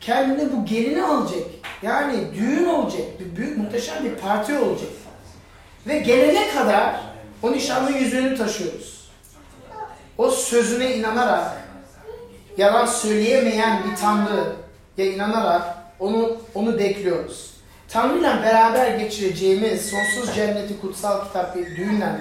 kendine 0.00 0.52
bu 0.52 0.64
gelini 0.64 1.02
alacak. 1.02 1.42
Yani 1.82 2.34
düğün 2.34 2.66
olacak. 2.66 3.20
Bir 3.20 3.36
büyük 3.36 3.58
muhteşem 3.58 4.04
bir 4.04 4.14
parti 4.14 4.58
olacak. 4.58 4.90
Ve 5.86 5.98
gelene 5.98 6.48
kadar 6.48 7.00
o 7.42 7.52
nişanlı 7.52 7.92
yüzüğünü 7.92 8.38
taşıyoruz. 8.38 9.10
O 10.18 10.30
sözüne 10.30 10.96
inanarak 10.96 11.56
yalan 12.56 12.86
söyleyemeyen 12.86 13.82
bir 13.84 13.96
Tanrı'ya 13.96 15.06
inanarak 15.06 15.62
onu 15.98 16.36
onu 16.54 16.78
bekliyoruz. 16.78 17.55
Tanrı 17.88 18.18
ile 18.18 18.42
beraber 18.42 18.98
geçireceğimiz 18.98 19.90
sonsuz 19.90 20.34
cenneti 20.34 20.80
kutsal 20.80 21.26
kitap 21.26 21.56
bir 21.56 21.76
düğünle 21.76 22.20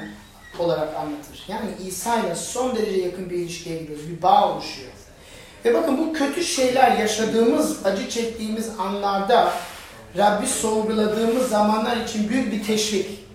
olarak 0.60 0.96
anlatır. 0.96 1.46
Yani 1.48 1.70
İsa 1.88 2.20
ile 2.20 2.36
son 2.36 2.76
derece 2.76 3.02
yakın 3.02 3.30
bir 3.30 3.36
ilişkiye 3.36 3.78
giriyoruz. 3.78 4.10
Bir 4.10 4.22
bağ 4.22 4.54
oluşuyor. 4.54 4.92
Ve 5.66 5.74
bakın 5.74 5.98
bu 5.98 6.14
kötü 6.14 6.44
şeyler 6.44 6.92
yaşadığımız, 6.92 7.86
acı 7.86 8.10
çektiğimiz 8.10 8.70
anlarda 8.80 9.54
Rabbi 10.18 10.48
sorguladığımız 10.48 11.50
zamanlar 11.50 11.98
için 11.98 12.30
büyük 12.30 12.52
bir 12.52 12.64
teşvik. 12.64 13.26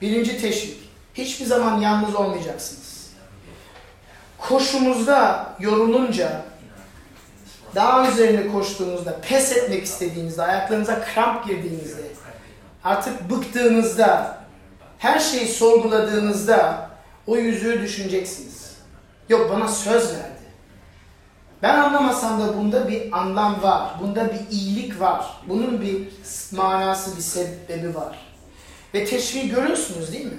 Birinci 0.00 0.40
teşvik. 0.40 0.76
Hiçbir 1.14 1.44
zaman 1.46 1.80
yalnız 1.80 2.14
olmayacaksınız. 2.14 3.10
Koşumuzda 4.38 5.46
yorulunca, 5.60 6.42
daha 7.74 8.10
üzerine 8.10 8.52
koştuğunuzda, 8.52 9.20
pes 9.20 9.52
etmek 9.52 9.84
istediğinizde, 9.84 10.42
ayaklarınıza 10.42 11.00
kramp 11.00 11.46
girdiğinizde, 11.46 12.02
artık 12.84 13.30
bıktığınızda, 13.30 14.38
her 14.98 15.18
şeyi 15.18 15.48
sorguladığınızda 15.48 16.88
o 17.26 17.36
yüzüğü 17.36 17.82
düşüneceksiniz. 17.82 18.72
Yok 19.28 19.50
bana 19.50 19.68
söz 19.68 20.12
verdi. 20.12 20.38
Ben 21.62 21.78
anlamasam 21.78 22.40
da 22.40 22.56
bunda 22.56 22.88
bir 22.88 23.18
anlam 23.18 23.62
var. 23.62 23.90
Bunda 24.00 24.26
bir 24.26 24.56
iyilik 24.56 25.00
var. 25.00 25.26
Bunun 25.48 25.80
bir 25.80 26.08
manası, 26.52 27.16
bir 27.16 27.22
sebebi 27.22 27.94
var. 27.94 28.18
Ve 28.94 29.04
teşviği 29.04 29.48
görüyorsunuz 29.48 30.12
değil 30.12 30.26
mi? 30.26 30.38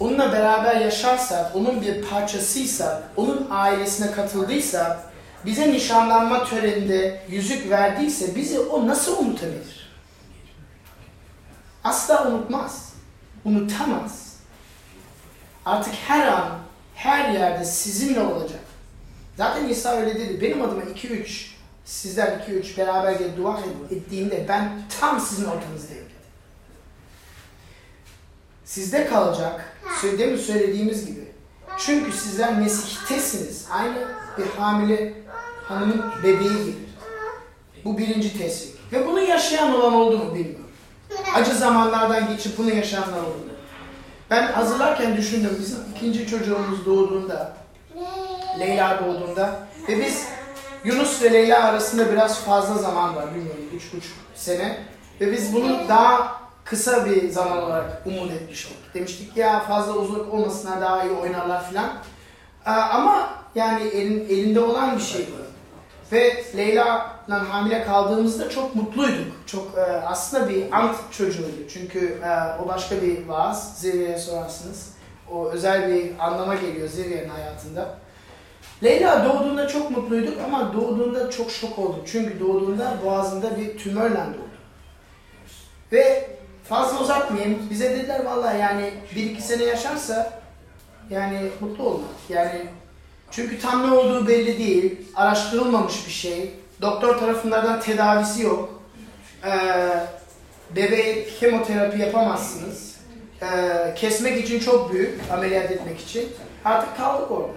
Onunla 0.00 0.32
beraber 0.32 0.76
yaşarsak, 0.76 1.56
onun 1.56 1.82
bir 1.82 2.02
parçasıysak, 2.02 3.02
onun 3.16 3.46
ailesine 3.50 4.12
katıldıysak, 4.12 5.09
bize 5.46 5.72
nişanlanma 5.72 6.44
töreninde 6.44 7.22
yüzük 7.28 7.70
verdiyse 7.70 8.34
bizi 8.34 8.60
o 8.60 8.86
nasıl 8.86 9.18
unutabilir? 9.24 9.90
Asla 11.84 12.28
unutmaz. 12.28 12.92
Unutamaz. 13.44 14.36
Artık 15.66 15.94
her 15.94 16.26
an, 16.26 16.58
her 16.94 17.32
yerde 17.32 17.64
sizinle 17.64 18.20
olacak. 18.20 18.60
Zaten 19.36 19.68
İsa 19.68 19.96
öyle 19.96 20.14
dedi. 20.14 20.40
Benim 20.40 20.62
adıma 20.62 20.82
2-3, 20.82 21.46
sizler 21.84 22.26
2-3 22.26 22.76
beraber 22.76 23.12
gelip 23.12 23.36
dua 23.36 23.60
ettiğinde 23.90 24.44
ben 24.48 24.82
tam 25.00 25.20
sizin 25.20 25.44
ortanızdayım 25.44 26.04
dedi. 26.04 26.10
Sizde 28.64 29.06
kalacak, 29.06 29.76
demin 30.18 30.36
söylediğimiz 30.36 31.06
gibi. 31.06 31.30
Çünkü 31.78 32.12
sizler 32.12 32.58
Mesih'tesiniz. 32.58 33.66
Aynı 33.70 34.08
bir 34.38 34.46
hamile 34.46 35.14
hanımın 35.70 36.02
bebeği 36.22 36.64
gibi. 36.64 36.90
Bu 37.84 37.98
birinci 37.98 38.38
tesvik. 38.38 38.92
Ve 38.92 39.06
bunu 39.06 39.20
yaşayan 39.20 39.74
olan 39.74 39.92
oldu 39.92 40.18
mu 40.18 40.34
bilmiyorum. 40.34 40.70
Acı 41.34 41.54
zamanlardan 41.54 42.28
geçip 42.28 42.58
bunu 42.58 42.70
yaşayanlar 42.70 43.18
oldu? 43.18 43.50
Ben 44.30 44.46
hazırlarken 44.46 45.16
düşündüm 45.16 45.56
bizim 45.60 45.78
ikinci 45.96 46.26
çocuğumuz 46.26 46.86
doğduğunda, 46.86 47.52
Leyla 48.58 49.00
doğduğunda 49.04 49.58
ve 49.88 50.00
biz 50.06 50.26
Yunus 50.84 51.22
ve 51.22 51.32
Leyla 51.32 51.64
arasında 51.64 52.12
biraz 52.12 52.40
fazla 52.40 52.74
zaman 52.74 53.16
var 53.16 53.34
bilmiyorum 53.34 53.64
üç 53.74 53.92
buçuk 53.92 54.16
sene 54.34 54.78
ve 55.20 55.32
biz 55.32 55.54
bunu 55.54 55.88
daha 55.88 56.40
kısa 56.64 57.06
bir 57.06 57.30
zaman 57.30 57.62
olarak 57.62 58.02
umut 58.06 58.32
etmiş 58.32 58.66
olduk. 58.66 58.94
Demiştik 58.94 59.36
ya 59.36 59.60
fazla 59.60 59.92
uzun 59.92 60.30
olmasınlar 60.30 60.80
daha 60.80 61.04
iyi 61.04 61.12
oynarlar 61.12 61.68
filan. 61.68 61.88
Ama 62.66 63.30
yani 63.54 63.88
elin, 63.88 64.20
elinde 64.28 64.60
olan 64.60 64.96
bir 64.96 65.02
şey 65.02 65.20
bu. 65.20 65.49
Ve 66.12 66.44
Leyla'la 66.56 67.48
hamile 67.52 67.84
kaldığımızda 67.84 68.50
çok 68.50 68.74
mutluyduk. 68.74 69.32
Çok 69.46 69.78
e, 69.78 69.80
aslında 69.82 70.48
bir 70.48 70.72
ant 70.72 70.96
çocuğuydu. 71.12 71.68
Çünkü 71.72 72.18
e, 72.24 72.62
o 72.64 72.68
başka 72.68 73.02
bir 73.02 73.26
vaaz. 73.28 73.78
Zirveye 73.80 74.18
sorarsınız. 74.18 74.92
O 75.32 75.48
özel 75.48 75.88
bir 75.88 76.10
anlama 76.18 76.54
geliyor 76.54 76.88
Zirve'nin 76.88 77.28
hayatında. 77.28 77.94
Leyla 78.82 79.24
doğduğunda 79.24 79.68
çok 79.68 79.90
mutluyduk 79.90 80.38
ama 80.44 80.74
doğduğunda 80.74 81.30
çok 81.30 81.50
şok 81.50 81.78
olduk. 81.78 82.06
Çünkü 82.06 82.40
doğduğunda 82.40 82.96
boğazında 83.04 83.56
bir 83.56 83.78
tümörle 83.78 84.14
doğdu. 84.14 84.50
Ve 85.92 86.30
fazla 86.64 87.00
uzatmayayım. 87.00 87.58
Bize 87.70 87.90
dediler 87.90 88.24
vallahi 88.24 88.58
yani 88.58 88.90
bir 89.16 89.30
iki 89.30 89.42
sene 89.42 89.64
yaşarsa 89.64 90.40
yani 91.10 91.50
mutlu 91.60 91.84
olmak. 91.84 92.10
Yani 92.28 92.66
çünkü 93.30 93.60
tam 93.60 93.86
ne 93.86 93.92
olduğu 93.92 94.28
belli 94.28 94.58
değil. 94.58 95.00
Araştırılmamış 95.16 96.06
bir 96.06 96.12
şey. 96.12 96.50
Doktor 96.82 97.18
tarafından 97.18 97.80
tedavisi 97.80 98.42
yok. 98.42 98.82
Ee, 99.44 99.50
bebeğe 100.76 101.26
kemoterapi 101.40 102.00
yapamazsınız. 102.00 102.96
Ee, 103.42 103.94
kesmek 103.96 104.44
için 104.44 104.60
çok 104.60 104.92
büyük, 104.92 105.20
ameliyat 105.32 105.70
etmek 105.70 106.00
için. 106.00 106.28
Artık 106.64 106.96
kaldık 106.96 107.30
orada. 107.30 107.52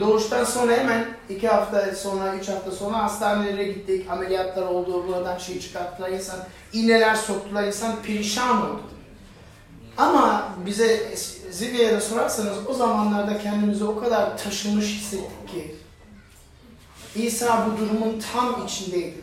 Doğuştan 0.00 0.44
sonra 0.44 0.72
hemen 0.72 1.04
iki 1.28 1.48
hafta 1.48 1.94
sonra, 1.94 2.34
üç 2.34 2.48
hafta 2.48 2.70
sonra 2.70 3.02
hastanelere 3.02 3.64
gittik. 3.64 4.10
Ameliyatlar 4.10 4.62
oldu, 4.62 5.04
buradan 5.08 5.38
şey 5.38 5.60
çıkarttılar. 5.60 6.10
insan 6.10 6.38
iğneler 6.72 7.14
soktular, 7.14 7.64
insan 7.64 8.02
perişan 8.02 8.62
oldu. 8.62 8.82
Ama 9.98 10.52
bize 10.66 11.14
Zirve'ye 11.50 11.92
de 11.92 12.00
sorarsanız 12.00 12.66
o 12.66 12.74
zamanlarda 12.74 13.38
kendimizi 13.38 13.84
o 13.84 14.00
kadar 14.00 14.38
taşımış 14.38 14.84
hissettik 14.84 15.48
ki 15.48 15.74
İsa 17.14 17.66
bu 17.66 17.78
durumun 17.80 18.22
tam 18.32 18.66
içindeydi. 18.66 19.20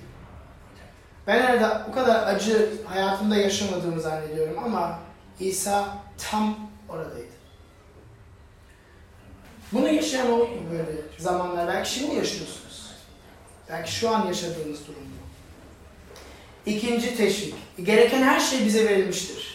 Ben 1.27 1.41
herhalde 1.41 1.89
o 1.89 1.93
kadar 1.93 2.35
acı 2.35 2.71
hayatımda 2.85 3.35
yaşamadığımı 3.35 4.01
zannediyorum 4.01 4.63
ama 4.65 4.99
İsa 5.39 5.97
tam 6.17 6.55
oradaydı. 6.89 7.33
Bunu 9.71 9.89
yaşayan 9.89 10.29
mu 10.29 10.47
böyle 10.71 10.91
zamanlar? 11.19 11.67
Belki 11.67 11.93
şimdi 11.93 12.15
yaşıyorsunuz. 12.15 12.91
Belki 13.69 13.91
şu 13.91 14.09
an 14.09 14.27
yaşadığınız 14.27 14.87
durum 14.87 15.03
bu. 15.03 15.23
İkinci 16.69 17.17
teşvik. 17.17 17.55
Gereken 17.83 18.23
her 18.23 18.39
şey 18.39 18.65
bize 18.65 18.85
verilmiştir. 18.85 19.52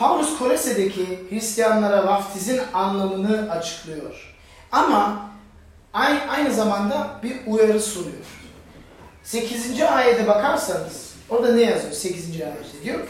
Paulus 0.00 0.38
Kolose'deki 0.38 1.18
Hristiyanlara 1.30 2.06
vaftizin 2.06 2.60
anlamını 2.74 3.50
açıklıyor. 3.50 4.36
Ama 4.72 5.30
aynı 6.28 6.54
zamanda 6.54 7.20
bir 7.22 7.36
uyarı 7.46 7.80
sunuyor. 7.80 8.26
8. 9.22 9.82
ayete 9.82 10.26
bakarsanız 10.26 11.14
orada 11.28 11.54
ne 11.54 11.62
yazıyor 11.62 11.92
8. 11.92 12.40
ayette? 12.40 12.84
Diyor 12.84 13.00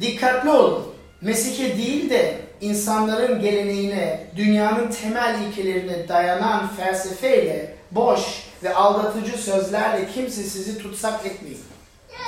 dikkatli 0.00 0.50
olun. 0.50 0.94
Mesih'e 1.20 1.76
değil 1.76 2.10
de 2.10 2.40
insanların 2.60 3.40
geleneğine, 3.40 4.26
dünyanın 4.36 4.90
temel 4.90 5.38
ilkelerine 5.40 6.08
dayanan 6.08 6.68
felsefeyle, 6.76 7.76
boş 7.90 8.20
ve 8.62 8.74
aldatıcı 8.74 9.38
sözlerle 9.38 10.08
kimse 10.14 10.42
sizi 10.42 10.78
tutsak 10.78 11.26
etmeyin. 11.26 11.60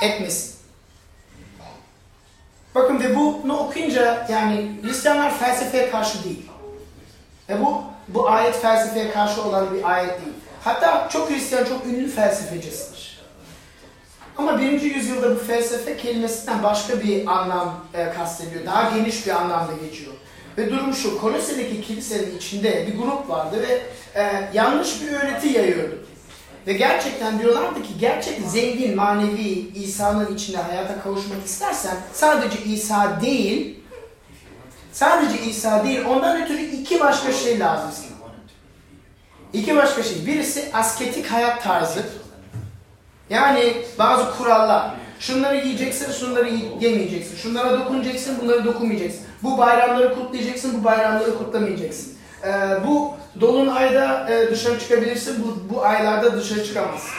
Etmesin. 0.01 0.56
Bakın 2.77 2.99
ve 2.99 3.15
bunu 3.15 3.57
okuyunca 3.57 4.27
yani 4.29 4.71
Hristiyanlar 4.83 5.39
felsefeye 5.39 5.89
karşı 5.89 6.23
değil. 6.23 6.45
Ve 7.49 7.61
bu 7.61 7.83
bu 8.07 8.29
ayet 8.29 8.55
felsefeye 8.55 9.11
karşı 9.11 9.43
olan 9.43 9.75
bir 9.75 9.91
ayet 9.93 10.09
değil. 10.09 10.33
Hatta 10.63 11.09
çok 11.09 11.29
Hristiyan 11.29 11.65
çok 11.65 11.85
ünlü 11.85 12.09
felsefecisidir. 12.09 13.19
Ama 14.37 14.59
birinci 14.59 14.85
yüzyılda 14.85 15.35
bu 15.35 15.39
felsefe 15.39 15.97
kelimesinden 15.97 16.63
başka 16.63 17.01
bir 17.01 17.27
anlam 17.27 17.75
e, 17.93 18.09
kastediyor. 18.09 18.65
Daha 18.65 18.97
geniş 18.97 19.25
bir 19.27 19.31
anlamda 19.31 19.71
geçiyor. 19.85 20.13
Ve 20.57 20.69
durum 20.71 20.93
şu, 20.93 21.21
Kolose'deki 21.21 21.81
kilisenin 21.81 22.37
içinde 22.37 22.87
bir 22.87 22.97
grup 22.97 23.29
vardı 23.29 23.55
ve 23.61 23.81
e, 24.21 24.49
yanlış 24.53 25.01
bir 25.01 25.11
öğreti 25.11 25.47
yayıyordu. 25.47 26.05
Ve 26.67 26.73
gerçekten 26.73 27.39
diyorlardı 27.39 27.83
ki 27.83 27.89
gerçek 27.99 28.39
zengin 28.47 28.95
manevi 28.95 29.71
İsa'nın 29.75 30.35
içinde 30.35 30.57
hayata 30.57 31.01
kavuşmak 31.01 31.45
istersen 31.45 31.95
sadece 32.13 32.63
İsa 32.63 33.21
değil, 33.21 33.79
sadece 34.91 35.41
İsa 35.41 35.83
değil 35.83 36.05
ondan 36.05 36.43
ötürü 36.43 36.61
iki 36.61 36.99
başka 36.99 37.31
şey 37.31 37.59
lazım 37.59 37.89
sana. 37.91 38.31
İki 39.53 39.75
başka 39.75 40.03
şey. 40.03 40.25
Birisi 40.25 40.69
asketik 40.73 41.27
hayat 41.27 41.63
tarzı. 41.63 42.03
Yani 43.29 43.73
bazı 43.99 44.37
kurallar. 44.37 44.91
Şunları 45.19 45.55
yiyeceksin, 45.55 46.11
şunları 46.11 46.49
yemeyeceksin. 46.79 47.37
Şunlara 47.37 47.79
dokunacaksın, 47.79 48.37
bunları 48.41 48.65
dokunmayacaksın. 48.65 49.21
Bu 49.43 49.57
bayramları 49.57 50.15
kutlayacaksın, 50.15 50.79
bu 50.79 50.83
bayramları 50.83 51.37
kutlamayacaksın. 51.37 52.16
Ee, 52.43 52.87
bu 52.87 53.13
dolunayda 53.41 54.29
e, 54.29 54.51
dışarı 54.51 54.79
çıkabilirsin, 54.79 55.43
bu, 55.43 55.73
bu 55.73 55.85
aylarda 55.85 56.37
dışarı 56.37 56.65
çıkamazsın. 56.65 57.09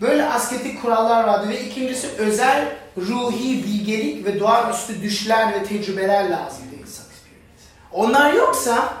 Böyle 0.00 0.24
asketik 0.24 0.82
kurallar 0.82 1.24
vardı 1.24 1.48
ve 1.48 1.60
ikincisi 1.60 2.08
özel 2.18 2.76
ruhi 2.96 3.64
bilgelik 3.64 4.26
ve 4.26 4.40
doğaüstü 4.40 5.02
düşler 5.02 5.52
ve 5.52 5.64
tecrübeler 5.64 6.30
lazım 6.30 6.64
insan. 6.80 7.06
Onlar 7.92 8.32
yoksa 8.32 8.94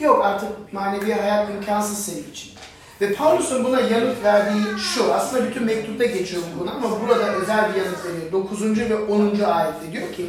yok 0.00 0.24
artık 0.24 0.72
manevi 0.72 1.12
hayat 1.12 1.50
imkansız 1.50 2.06
senin 2.06 2.30
için. 2.30 2.52
Ve 3.00 3.12
Paulus'un 3.12 3.64
buna 3.64 3.80
yanıt 3.80 4.24
verdiği 4.24 4.78
şu, 4.78 5.14
aslında 5.14 5.46
bütün 5.46 5.64
mektupta 5.64 6.04
geçiyor 6.04 6.42
bu 6.54 6.58
konu 6.58 6.70
ama 6.76 7.00
burada 7.00 7.32
özel 7.34 7.74
bir 7.74 7.80
yanıt 7.80 8.04
veriyor. 8.04 8.32
9. 8.32 8.80
ve 8.90 8.96
10. 8.96 9.40
ayette 9.40 9.92
diyor 9.92 10.12
ki, 10.12 10.26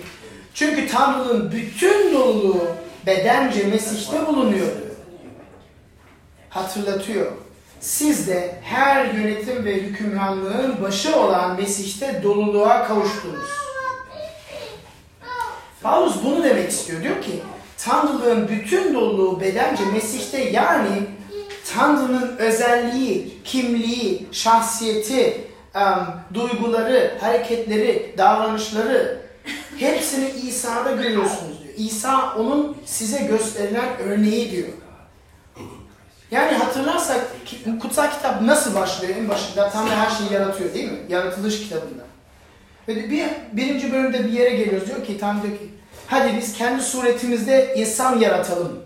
çünkü 0.54 0.88
Tanrı'nın 0.88 1.52
bütün 1.52 2.14
doluluğu 2.14 2.68
bedence 3.08 3.64
Mesih'te 3.64 4.28
bulunuyor. 4.28 4.72
Hatırlatıyor. 6.50 7.32
Siz 7.82 8.28
de 8.28 8.56
her 8.64 9.06
yönetim 9.06 9.66
ve 9.66 9.74
hükümranlığın 9.74 10.82
başı 10.82 11.16
olan 11.16 11.56
Mesih'te 11.56 12.24
doluluğa 12.24 12.88
kavuştunuz. 12.88 13.50
Paulus 15.82 16.24
bunu 16.24 16.44
demek 16.44 16.70
istiyor. 16.70 17.04
Diyor 17.04 17.22
ki 17.22 17.32
Tanrılığın 17.78 18.48
bütün 18.48 18.94
doluluğu 18.94 19.42
bedence 19.42 19.86
Mesih'te 19.94 20.38
yani 20.38 21.04
Tanrı'nın 21.76 22.38
özelliği, 22.38 23.44
kimliği, 23.44 24.28
şahsiyeti, 24.32 25.48
duyguları, 26.34 27.18
hareketleri, 27.22 28.14
davranışları 28.18 29.22
hepsini 29.78 30.30
İsa'da 30.30 30.92
görüyorsunuz. 30.92 31.57
İsa 31.78 32.36
onun 32.36 32.78
size 32.86 33.24
gösterilen 33.24 33.98
örneği 34.00 34.52
diyor. 34.52 34.68
Yani 36.32 36.58
hatırlarsak 36.58 37.28
kutsal 37.82 38.12
kitap 38.12 38.42
nasıl 38.42 38.76
başlıyor 38.76 39.16
en 39.16 39.30
başında? 39.30 39.70
Tanrı 39.70 39.90
her 39.90 40.10
şeyi 40.10 40.34
yaratıyor 40.34 40.74
değil 40.74 40.92
mi? 40.92 41.00
Yaratılış 41.10 41.60
kitabında. 41.60 42.04
Ve 42.88 43.10
bir, 43.10 43.26
birinci 43.54 43.92
bölümde 43.92 44.24
bir 44.24 44.32
yere 44.32 44.56
geliyoruz 44.56 44.88
diyor 44.88 45.06
ki 45.06 45.18
Tanrı 45.20 45.44
diyor 45.44 45.58
ki 45.58 45.70
hadi 46.08 46.38
biz 46.38 46.54
kendi 46.54 46.84
suretimizde 46.84 47.76
insan 47.76 48.20
yaratalım. 48.20 48.80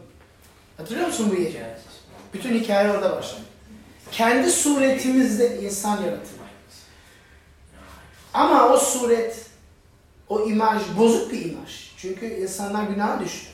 Hatırlıyor 0.77 1.07
musun 1.07 1.33
bu 1.35 1.41
yeri? 1.41 1.61
Bütün 2.33 2.59
hikaye 2.59 2.91
orada 2.91 3.17
başlıyor. 3.17 3.45
Kendi 4.11 4.51
suretimizde 4.51 5.61
insan 5.61 5.97
yaratılır. 5.97 6.41
Ama 8.33 8.69
o 8.69 8.77
suret, 8.77 9.45
o 10.29 10.47
imaj 10.47 10.81
bozuk 10.97 11.31
bir 11.31 11.45
imaj. 11.45 11.90
Çünkü 12.01 12.25
insanlar 12.25 12.83
günaha 12.83 13.19
düştü. 13.19 13.47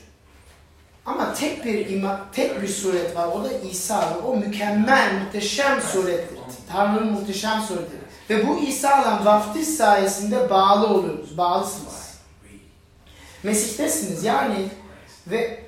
Ama 1.06 1.34
tek 1.34 1.64
bir 1.64 1.88
ima, 1.88 2.20
tek 2.32 2.62
bir 2.62 2.68
suret 2.68 3.16
var. 3.16 3.26
O 3.26 3.44
da 3.44 3.52
İsa. 3.52 4.16
O 4.26 4.36
mükemmel, 4.36 5.12
muhteşem 5.24 5.80
surettir. 5.80 6.38
Tanrı'nın 6.72 7.12
muhteşem 7.12 7.60
suretidir. 7.60 8.00
Ve 8.30 8.48
bu 8.48 8.58
İsa'la 8.58 9.24
vaftiz 9.24 9.76
sayesinde 9.76 10.50
bağlı 10.50 10.86
oluyoruz. 10.86 11.38
Bağlısınız. 11.38 12.18
Mesih'tesiniz 13.42 14.24
yani 14.24 14.68
ve 15.26 15.64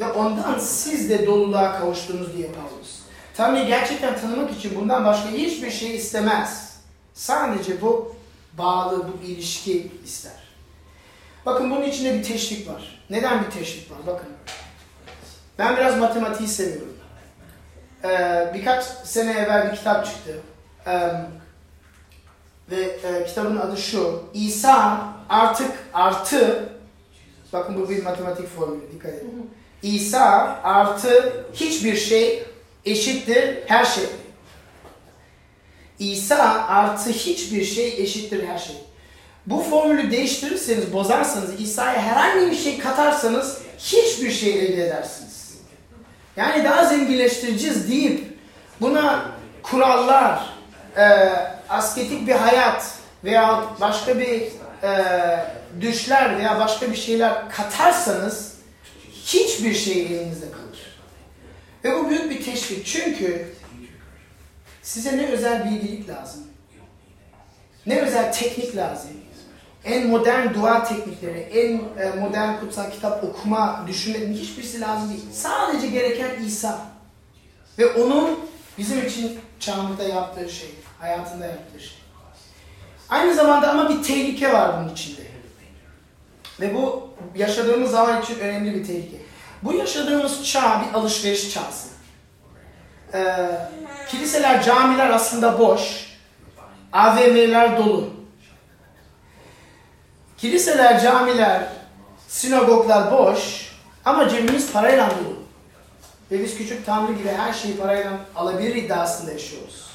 ve 0.00 0.12
ondan 0.12 0.58
siz 0.58 1.10
de 1.10 1.26
doluluğa 1.26 1.78
kavuştunuz 1.78 2.36
diye 2.36 2.48
Paulus. 2.48 2.98
Tanrı'yı 3.36 3.66
gerçekten 3.66 4.20
tanımak 4.20 4.50
için 4.50 4.80
bundan 4.80 5.04
başka 5.04 5.30
hiçbir 5.30 5.70
şey 5.70 5.96
istemez. 5.96 6.76
Sadece 7.14 7.80
bu 7.82 8.14
bağlı, 8.58 9.06
bu 9.08 9.26
ilişki 9.26 9.92
ister. 10.04 10.43
Bakın 11.46 11.70
bunun 11.70 11.82
içinde 11.82 12.14
bir 12.18 12.22
teşvik 12.24 12.68
var. 12.68 13.04
Neden 13.10 13.44
bir 13.44 13.50
teşvik 13.50 13.90
var? 13.90 13.98
Bakın. 14.06 14.28
Ben 15.58 15.76
biraz 15.76 15.98
matematiği 15.98 16.48
seviyorum. 16.48 16.96
Ee, 18.04 18.50
birkaç 18.54 18.84
sene 18.84 19.32
evvel 19.32 19.72
bir 19.72 19.76
kitap 19.76 20.06
çıktı. 20.06 20.40
Ee, 20.86 21.10
ve 22.70 22.82
e, 22.82 23.24
kitabın 23.26 23.56
adı 23.56 23.76
şu. 23.76 24.22
İsa 24.34 25.08
artık 25.28 25.70
artı 25.94 26.68
bakın 27.52 27.80
bu 27.82 27.88
bir 27.88 28.02
matematik 28.02 28.48
formülü 28.48 28.92
dikkat 28.92 29.14
edin. 29.14 29.50
İsa 29.82 30.60
artı 30.62 31.32
hiçbir 31.52 31.96
şey 31.96 32.44
eşittir 32.84 33.58
her 33.66 33.84
şey. 33.84 34.04
İsa 35.98 36.66
artı 36.68 37.10
hiçbir 37.10 37.64
şey 37.64 38.02
eşittir 38.02 38.46
her 38.46 38.58
şey. 38.58 38.76
Bu 39.46 39.60
formülü 39.62 40.10
değiştirirseniz, 40.10 40.92
bozarsanız, 40.92 41.60
İsa'ya 41.60 42.02
herhangi 42.02 42.50
bir 42.50 42.56
şey 42.56 42.78
katarsanız 42.78 43.58
hiçbir 43.78 44.30
şey 44.30 44.64
elde 44.64 44.86
edersiniz. 44.86 45.54
Yani 46.36 46.64
daha 46.64 46.84
zenginleştireceğiz 46.84 47.90
deyip 47.90 48.38
buna 48.80 49.30
kurallar, 49.62 50.54
e, 50.96 51.04
asketik 51.68 52.26
bir 52.26 52.34
hayat 52.34 52.90
veya 53.24 53.64
başka 53.80 54.18
bir 54.18 54.42
e, 54.82 54.90
düşler 55.80 56.38
veya 56.38 56.60
başka 56.60 56.90
bir 56.90 56.96
şeyler 56.96 57.50
katarsanız 57.50 58.54
hiçbir 59.24 59.74
şey 59.74 60.02
elinizde 60.02 60.46
kalır. 60.50 60.98
Ve 61.84 62.04
bu 62.04 62.10
büyük 62.10 62.30
bir 62.30 62.44
teşvik. 62.44 62.86
Çünkü 62.86 63.54
size 64.82 65.18
ne 65.18 65.26
özel 65.26 65.70
bilgilik 65.70 66.08
lazım, 66.08 66.42
ne 67.86 68.00
özel 68.00 68.32
teknik 68.32 68.76
lazım, 68.76 69.10
en 69.84 70.06
modern 70.06 70.54
dua 70.54 70.84
teknikleri, 70.84 71.38
en 71.38 71.72
e, 72.02 72.10
modern 72.20 72.60
kutsal 72.60 72.90
kitap 72.90 73.24
okuma, 73.24 73.84
düşünmenin 73.86 74.34
hiçbirisi 74.34 74.80
lazım 74.80 75.08
değil. 75.08 75.24
Sadece 75.32 75.86
gereken 75.86 76.44
İsa. 76.46 76.78
Ve 77.78 77.86
onun 77.92 78.38
bizim 78.78 79.06
için 79.06 79.40
çağımızda 79.60 80.02
yaptığı 80.02 80.50
şey, 80.50 80.70
hayatında 81.00 81.46
yaptığı 81.46 81.80
şey. 81.80 81.98
Aynı 83.08 83.34
zamanda 83.34 83.70
ama 83.70 83.88
bir 83.88 84.02
tehlike 84.02 84.52
var 84.52 84.78
bunun 84.78 84.92
içinde. 84.92 85.20
Ve 86.60 86.74
bu 86.74 87.08
yaşadığımız 87.34 87.90
zaman 87.90 88.22
için 88.22 88.38
önemli 88.38 88.74
bir 88.74 88.86
tehlike. 88.86 89.16
Bu 89.62 89.72
yaşadığımız 89.72 90.44
çağ 90.44 90.82
bir 90.82 90.98
alışveriş 90.98 91.54
çağısı. 91.54 91.88
Ee, 93.14 93.50
kiliseler, 94.08 94.62
camiler 94.62 95.10
aslında 95.10 95.58
boş. 95.58 96.14
AVM'ler 96.92 97.78
dolu. 97.78 98.23
Kiliseler, 100.44 101.02
camiler, 101.02 101.62
sinagoglar 102.28 103.12
boş 103.12 103.70
ama 104.04 104.28
cebimiz 104.28 104.72
parayla 104.72 105.10
dolu. 105.10 105.36
Ve 106.30 106.44
biz 106.44 106.58
küçük 106.58 106.86
tanrı 106.86 107.12
gibi 107.12 107.28
her 107.28 107.52
şeyi 107.52 107.76
parayla 107.76 108.12
alabilir 108.36 108.74
iddiasında 108.74 109.32
yaşıyoruz. 109.32 109.86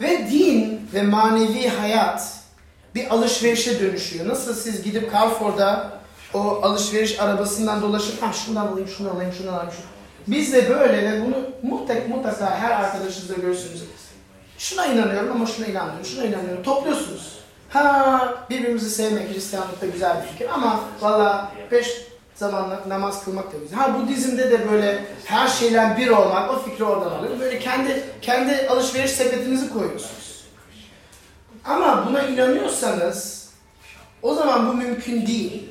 Ve 0.00 0.30
din 0.30 0.88
ve 0.94 1.02
manevi 1.02 1.68
hayat 1.68 2.32
bir 2.94 3.10
alışverişe 3.10 3.80
dönüşüyor. 3.80 4.28
Nasıl 4.28 4.54
siz 4.54 4.82
gidip 4.82 5.12
Carrefour'da 5.12 5.90
o 6.34 6.38
alışveriş 6.38 7.20
arabasından 7.20 7.82
dolaşıp 7.82 8.22
ha 8.22 8.32
şundan 8.32 8.66
alayım, 8.66 8.88
şunu 8.88 9.10
alayım, 9.10 9.32
şunu 9.32 9.54
alayım. 9.54 9.72
Şunu. 9.72 9.86
Biz 10.36 10.52
de 10.52 10.70
böyle 10.70 11.12
ve 11.12 11.26
bunu 11.26 11.36
mutlaka, 11.62 12.08
mutlaka 12.08 12.58
her 12.58 12.70
arkadaşınızda 12.70 13.34
görürsünüz. 13.34 13.82
Şuna 14.58 14.86
inanıyorum 14.86 15.32
ama 15.32 15.46
şuna 15.46 15.66
inanmıyorum, 15.66 16.04
şuna 16.04 16.24
inanıyorum. 16.24 16.62
Topluyorsunuz. 16.62 17.43
Ha 17.74 18.34
birbirimizi 18.50 18.90
sevmek 18.90 19.34
Hristiyanlıkta 19.34 19.86
güzel 19.86 20.22
bir 20.22 20.28
fikir 20.28 20.48
ama 20.54 20.80
valla 21.00 21.52
beş 21.70 22.00
zamanla 22.34 22.82
namaz 22.88 23.24
kılmak 23.24 23.52
da 23.52 23.58
güzel. 23.58 23.78
Ha 23.78 23.98
Budizm'de 24.00 24.50
de 24.50 24.70
böyle 24.70 25.04
her 25.24 25.48
şeyle 25.48 25.94
bir 25.98 26.08
olmak, 26.08 26.50
o 26.50 26.58
fikri 26.58 26.84
oradan 26.84 27.10
alıyorum. 27.10 27.40
Böyle 27.40 27.58
kendi 27.58 28.04
kendi 28.22 28.68
alışveriş 28.68 29.10
sepetinizi 29.10 29.72
koyuyorsunuz. 29.72 30.44
Ama 31.64 32.06
buna 32.08 32.22
inanıyorsanız 32.22 33.50
o 34.22 34.34
zaman 34.34 34.68
bu 34.68 34.74
mümkün 34.74 35.26
değil. 35.26 35.68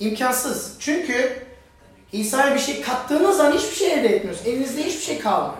İmkansız. 0.00 0.76
Çünkü 0.78 1.42
İsa'ya 2.12 2.54
bir 2.54 2.60
şey 2.60 2.82
kattığınız 2.82 3.36
zaman 3.36 3.52
hiçbir 3.52 3.76
şey 3.76 3.92
elde 3.92 4.08
etmiyorsunuz. 4.08 4.48
Elinizde 4.48 4.82
hiçbir 4.82 5.02
şey 5.02 5.18
kalmıyor. 5.18 5.54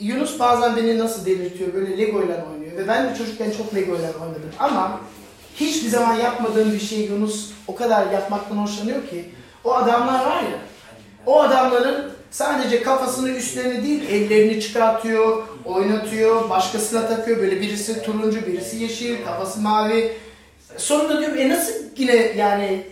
Yunus 0.00 0.38
bazen 0.38 0.76
beni 0.76 0.98
nasıl 0.98 1.26
delirtiyor, 1.26 1.74
böyle 1.74 1.98
Lego 1.98 2.22
ile 2.22 2.44
oynuyor. 2.52 2.61
Ve 2.76 2.88
ben 2.88 3.10
de 3.10 3.18
çocukken 3.18 3.50
çok 3.50 3.74
Lego 3.74 3.96
ile 3.96 4.06
oynadım. 4.22 4.42
Ama 4.58 5.00
hiçbir 5.56 5.88
zaman 5.88 6.14
yapmadığım 6.14 6.72
bir 6.72 6.80
şey 6.80 7.00
Yunus 7.00 7.50
o 7.66 7.74
kadar 7.74 8.10
yapmaktan 8.10 8.56
hoşlanıyor 8.56 9.08
ki. 9.08 9.30
O 9.64 9.74
adamlar 9.74 10.26
var 10.26 10.42
ya, 10.42 10.58
o 11.26 11.40
adamların 11.42 12.12
sadece 12.30 12.82
kafasını 12.82 13.30
üstlerini 13.30 13.82
değil, 13.82 14.08
ellerini 14.10 14.60
çıkartıyor, 14.60 15.42
oynatıyor, 15.64 16.50
başkasına 16.50 17.08
takıyor. 17.08 17.38
Böyle 17.38 17.60
birisi 17.60 18.02
turuncu, 18.02 18.46
birisi 18.46 18.76
yeşil, 18.76 19.24
kafası 19.24 19.60
mavi. 19.60 20.12
Sonunda 20.76 21.20
diyorum, 21.20 21.38
e 21.38 21.48
nasıl 21.48 21.72
yine 21.96 22.14
yani 22.16 22.86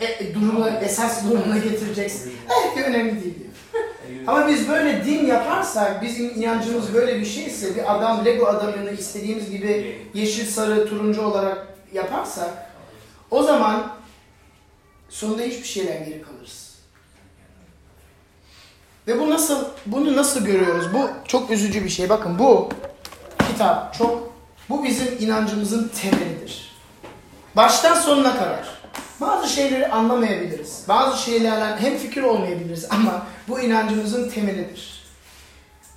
e, 0.00 0.34
durumu, 0.34 0.68
esas 0.84 1.24
durumuna 1.24 1.58
getireceksin? 1.58 2.32
Belki 2.50 2.90
önemli 2.90 3.24
değil 3.24 3.43
Ama 4.26 4.48
biz 4.48 4.68
böyle 4.68 5.04
din 5.04 5.26
yaparsak, 5.26 6.02
bizim 6.02 6.42
inancımız 6.42 6.94
böyle 6.94 7.20
bir 7.20 7.26
şeyse, 7.26 7.76
bir 7.76 7.94
adam 7.94 8.24
Lego 8.24 8.46
adamını 8.46 8.90
istediğimiz 8.90 9.50
gibi 9.50 9.98
yeşil, 10.14 10.46
sarı, 10.46 10.88
turuncu 10.88 11.22
olarak 11.22 11.66
yaparsak, 11.92 12.70
o 13.30 13.42
zaman 13.42 13.92
sonunda 15.08 15.42
hiçbir 15.42 15.68
şeyden 15.68 16.04
geri 16.04 16.22
kalırız. 16.22 16.74
Ve 19.08 19.20
bu 19.20 19.30
nasıl, 19.30 19.64
bunu 19.86 20.16
nasıl 20.16 20.44
görüyoruz? 20.44 20.86
Bu 20.94 21.08
çok 21.28 21.50
üzücü 21.50 21.84
bir 21.84 21.88
şey. 21.88 22.08
Bakın 22.08 22.38
bu 22.38 22.68
kitap 23.48 23.94
çok, 23.94 24.32
bu 24.68 24.84
bizim 24.84 25.08
inancımızın 25.20 25.90
temelidir. 26.00 26.74
Baştan 27.56 27.94
sonuna 27.94 28.32
kadar. 28.32 28.74
Bazı 29.20 29.48
şeyleri 29.48 29.88
anlamayabiliriz. 29.88 30.84
Bazı 30.88 31.22
şeylerle 31.22 31.76
hem 31.80 31.98
fikir 31.98 32.22
olmayabiliriz 32.22 32.86
ama 32.90 33.26
bu 33.48 33.60
inancımızın 33.60 34.30
temelidir. 34.30 35.04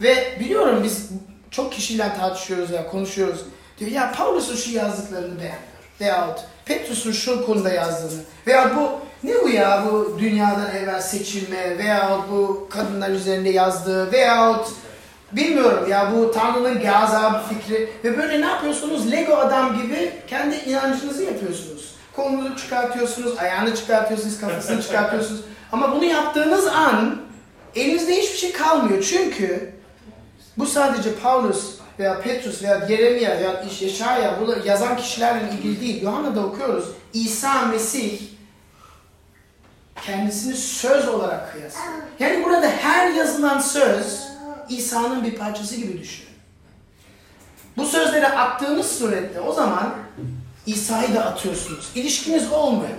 Ve 0.01 0.37
biliyorum 0.39 0.81
biz 0.83 1.09
çok 1.51 1.73
kişiyle 1.73 2.13
tartışıyoruz 2.19 2.71
ya 2.71 2.87
konuşuyoruz. 2.87 3.39
Diyor 3.79 3.91
ya 3.91 4.11
Paulus'un 4.11 4.55
şu 4.55 4.71
yazdıklarını 4.71 5.39
beğenmiyor. 5.39 5.61
Veyahut 6.01 6.39
Petrus'un 6.65 7.11
şu 7.11 7.45
konuda 7.45 7.69
yazdığını. 7.69 8.21
Veya 8.47 8.75
bu 8.75 8.89
ne 9.23 9.33
bu 9.43 9.49
ya 9.49 9.83
bu 9.91 10.17
dünyadan 10.19 10.75
evvel 10.75 11.01
seçilme 11.01 11.77
veyahut 11.77 12.31
bu 12.31 12.67
kadınlar 12.69 13.09
üzerinde 13.09 13.49
yazdığı 13.49 14.11
veyahut 14.11 14.67
bilmiyorum 15.31 15.89
ya 15.89 16.11
bu 16.15 16.31
Tanrı'nın 16.31 16.81
gazabı 16.81 17.37
fikri 17.49 17.89
ve 18.03 18.17
böyle 18.17 18.41
ne 18.41 18.45
yapıyorsunuz? 18.45 19.11
Lego 19.11 19.35
adam 19.35 19.81
gibi 19.81 20.11
kendi 20.27 20.55
inancınızı 20.55 21.23
yapıyorsunuz. 21.23 21.95
Kolunuzu 22.15 22.55
çıkartıyorsunuz, 22.55 23.37
ayağını 23.37 23.75
çıkartıyorsunuz, 23.75 24.39
kafasını 24.39 24.81
çıkartıyorsunuz. 24.81 25.41
Ama 25.71 25.95
bunu 25.95 26.05
yaptığınız 26.05 26.67
an 26.67 27.26
elinizde 27.77 28.21
hiçbir 28.21 28.37
şey 28.37 28.51
kalmıyor. 28.51 29.03
Çünkü 29.03 29.73
bu 30.57 30.65
sadece 30.65 31.15
Paulus 31.15 31.75
veya 31.99 32.21
Petrus 32.21 32.63
veya 32.63 32.85
Yeremia 32.89 33.31
veya 33.37 33.63
Yeşaya 33.79 34.41
bunu 34.41 34.65
yazan 34.65 34.97
kişilerle 34.97 35.53
ilgili 35.57 35.81
değil. 35.81 36.01
Yohanna'da 36.01 36.45
okuyoruz. 36.45 36.85
İsa 37.13 37.65
Mesih 37.65 38.21
kendisini 40.05 40.53
söz 40.53 41.07
olarak 41.07 41.53
kıyaslıyor. 41.53 41.93
Yani 42.19 42.45
burada 42.45 42.69
her 42.69 43.11
yazılan 43.11 43.59
söz 43.59 44.27
İsa'nın 44.69 45.23
bir 45.23 45.35
parçası 45.35 45.75
gibi 45.75 45.99
düşünün. 45.99 46.27
Bu 47.77 47.85
sözleri 47.85 48.27
attığınız 48.27 48.91
surette 48.97 49.41
o 49.41 49.53
zaman 49.53 49.93
İsa'yı 50.65 51.15
da 51.15 51.25
atıyorsunuz. 51.25 51.89
İlişkiniz 51.95 52.51
olmuyor. 52.51 52.89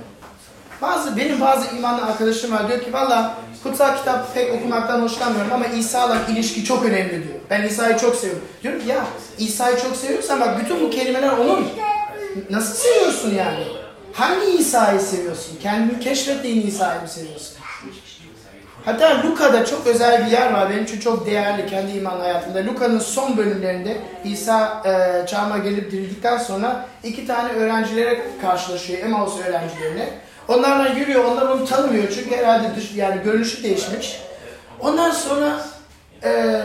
Bazı 0.82 1.16
benim 1.16 1.40
bazı 1.40 1.76
imanlı 1.76 2.04
arkadaşım 2.04 2.52
var 2.52 2.68
diyor 2.68 2.80
ki 2.80 2.92
valla 2.92 3.34
kutsal 3.62 3.96
kitap 3.96 4.34
pek 4.34 4.54
okumaktan 4.54 5.02
hoşlanmıyorum 5.02 5.52
ama 5.52 5.66
İsa'la 5.66 6.16
ilişki 6.28 6.64
çok 6.64 6.84
önemli 6.84 7.10
diyor. 7.10 7.38
Ben 7.50 7.62
İsa'yı 7.62 7.96
çok 7.96 8.16
seviyorum. 8.16 8.44
Diyorum 8.62 8.82
ya 8.86 9.04
İsa'yı 9.38 9.76
çok 9.76 9.96
seviyorsan 9.96 10.40
bak 10.40 10.60
bütün 10.60 10.80
bu 10.80 10.90
kelimeler 10.90 11.32
onun. 11.32 11.66
Nasıl 12.50 12.74
seviyorsun 12.74 13.34
yani? 13.34 13.64
Hangi 14.12 14.46
İsa'yı 14.58 15.00
seviyorsun? 15.00 15.58
Kendini 15.62 16.00
keşfettiğin 16.00 16.66
İsa'yı 16.66 17.00
mı 17.00 17.08
seviyorsun? 17.08 17.58
Hatta 18.84 19.22
Luka'da 19.24 19.64
çok 19.64 19.86
özel 19.86 20.26
bir 20.26 20.30
yer 20.30 20.52
var. 20.52 20.70
Benim 20.70 20.84
için 20.84 21.00
çok 21.00 21.26
değerli 21.26 21.66
kendi 21.66 21.92
iman 21.92 22.20
hayatımda. 22.20 22.58
Luka'nın 22.58 22.98
son 22.98 23.36
bölümlerinde 23.36 23.96
İsa 24.24 24.82
e, 24.86 25.26
çağıma 25.26 25.58
gelip 25.58 25.92
dirildikten 25.92 26.38
sonra 26.38 26.86
iki 27.04 27.26
tane 27.26 27.52
öğrencilere 27.52 28.22
karşılaşıyor. 28.42 28.98
Emmaus 29.02 29.40
öğrencilerine. 29.40 30.08
Onlarla 30.48 30.88
yürüyor. 30.88 31.24
Onlar 31.24 31.46
onu 31.46 31.64
tanımıyor. 31.64 32.04
Çünkü 32.14 32.37
herhalde 32.37 32.76
dış, 32.76 32.94
yani 32.94 33.22
görünüşü 33.22 33.62
değişmiş. 33.62 34.20
Ondan 34.80 35.11
sonra 35.11 35.64
e, 36.24 36.62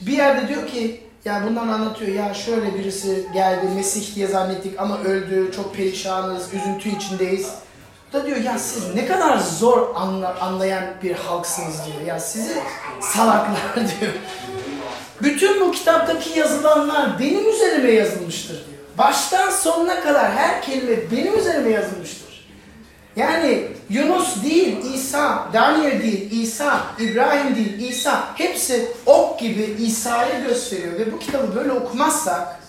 bir 0.00 0.12
yerde 0.12 0.48
diyor 0.48 0.66
ki 0.66 1.00
ya 1.24 1.42
bundan 1.46 1.68
anlatıyor. 1.68 2.14
Ya 2.14 2.34
şöyle 2.34 2.74
birisi 2.74 3.26
geldi 3.34 3.66
Mesih 3.76 4.14
diye 4.14 4.26
zannettik 4.26 4.80
ama 4.80 4.98
öldü. 4.98 5.52
Çok 5.56 5.74
perişanız. 5.74 6.54
Üzüntü 6.54 6.88
içindeyiz. 6.88 7.50
Da 8.12 8.26
diyor 8.26 8.36
ya 8.36 8.58
siz 8.58 8.94
ne 8.94 9.06
kadar 9.06 9.38
zor 9.38 9.94
anla, 9.94 10.36
anlayan 10.40 10.84
bir 11.02 11.14
halksınız 11.14 11.74
diyor. 11.86 12.06
Ya 12.06 12.20
sizi 12.20 12.54
salaklar 13.00 13.74
diyor. 13.76 14.12
Bütün 15.22 15.60
bu 15.60 15.72
kitaptaki 15.72 16.38
yazılanlar 16.38 17.18
benim 17.18 17.48
üzerime 17.48 17.90
yazılmıştır 17.90 18.54
diyor. 18.54 18.78
Baştan 18.98 19.50
sonuna 19.50 20.00
kadar 20.00 20.32
her 20.32 20.62
kelime 20.62 21.10
benim 21.12 21.38
üzerime 21.38 21.70
yazılmıştır. 21.70 22.19
Yani 23.16 23.62
Yunus 23.90 24.44
değil, 24.44 24.76
İsa, 24.94 25.48
Daniel 25.52 26.02
değil, 26.02 26.42
İsa, 26.42 26.80
İbrahim 26.98 27.56
değil, 27.56 27.90
İsa 27.90 28.28
hepsi 28.34 28.88
ok 29.06 29.40
gibi 29.40 29.76
İsa'yı 29.80 30.44
gösteriyor 30.48 30.98
ve 30.98 31.12
bu 31.12 31.18
kitabı 31.18 31.56
böyle 31.56 31.72
okumazsak 31.72 32.60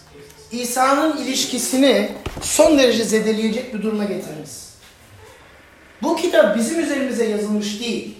İsa'nın 0.52 1.18
ilişkisini 1.18 2.10
son 2.42 2.78
derece 2.78 3.04
zedeleyecek 3.04 3.74
bir 3.74 3.82
duruma 3.82 4.04
getiririz. 4.04 4.72
Bu 6.02 6.16
kitap 6.16 6.58
bizim 6.58 6.80
üzerimize 6.80 7.26
yazılmış 7.26 7.80
değil. 7.80 8.18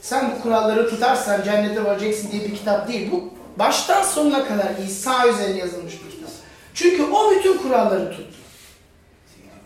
Sen 0.00 0.30
bu 0.30 0.42
kuralları 0.42 0.90
tutarsan 0.90 1.42
cennete 1.42 1.84
varacaksın 1.84 2.30
diye 2.32 2.44
bir 2.44 2.54
kitap 2.54 2.88
değil. 2.88 3.10
Bu 3.12 3.30
baştan 3.58 4.02
sonuna 4.02 4.44
kadar 4.48 4.66
İsa 4.86 5.28
üzerine 5.28 5.58
yazılmış 5.58 5.92
bir 5.92 6.10
kitap. 6.10 6.30
Çünkü 6.74 7.02
o 7.02 7.30
bütün 7.30 7.58
kuralları 7.58 8.10
tuttu. 8.10 8.43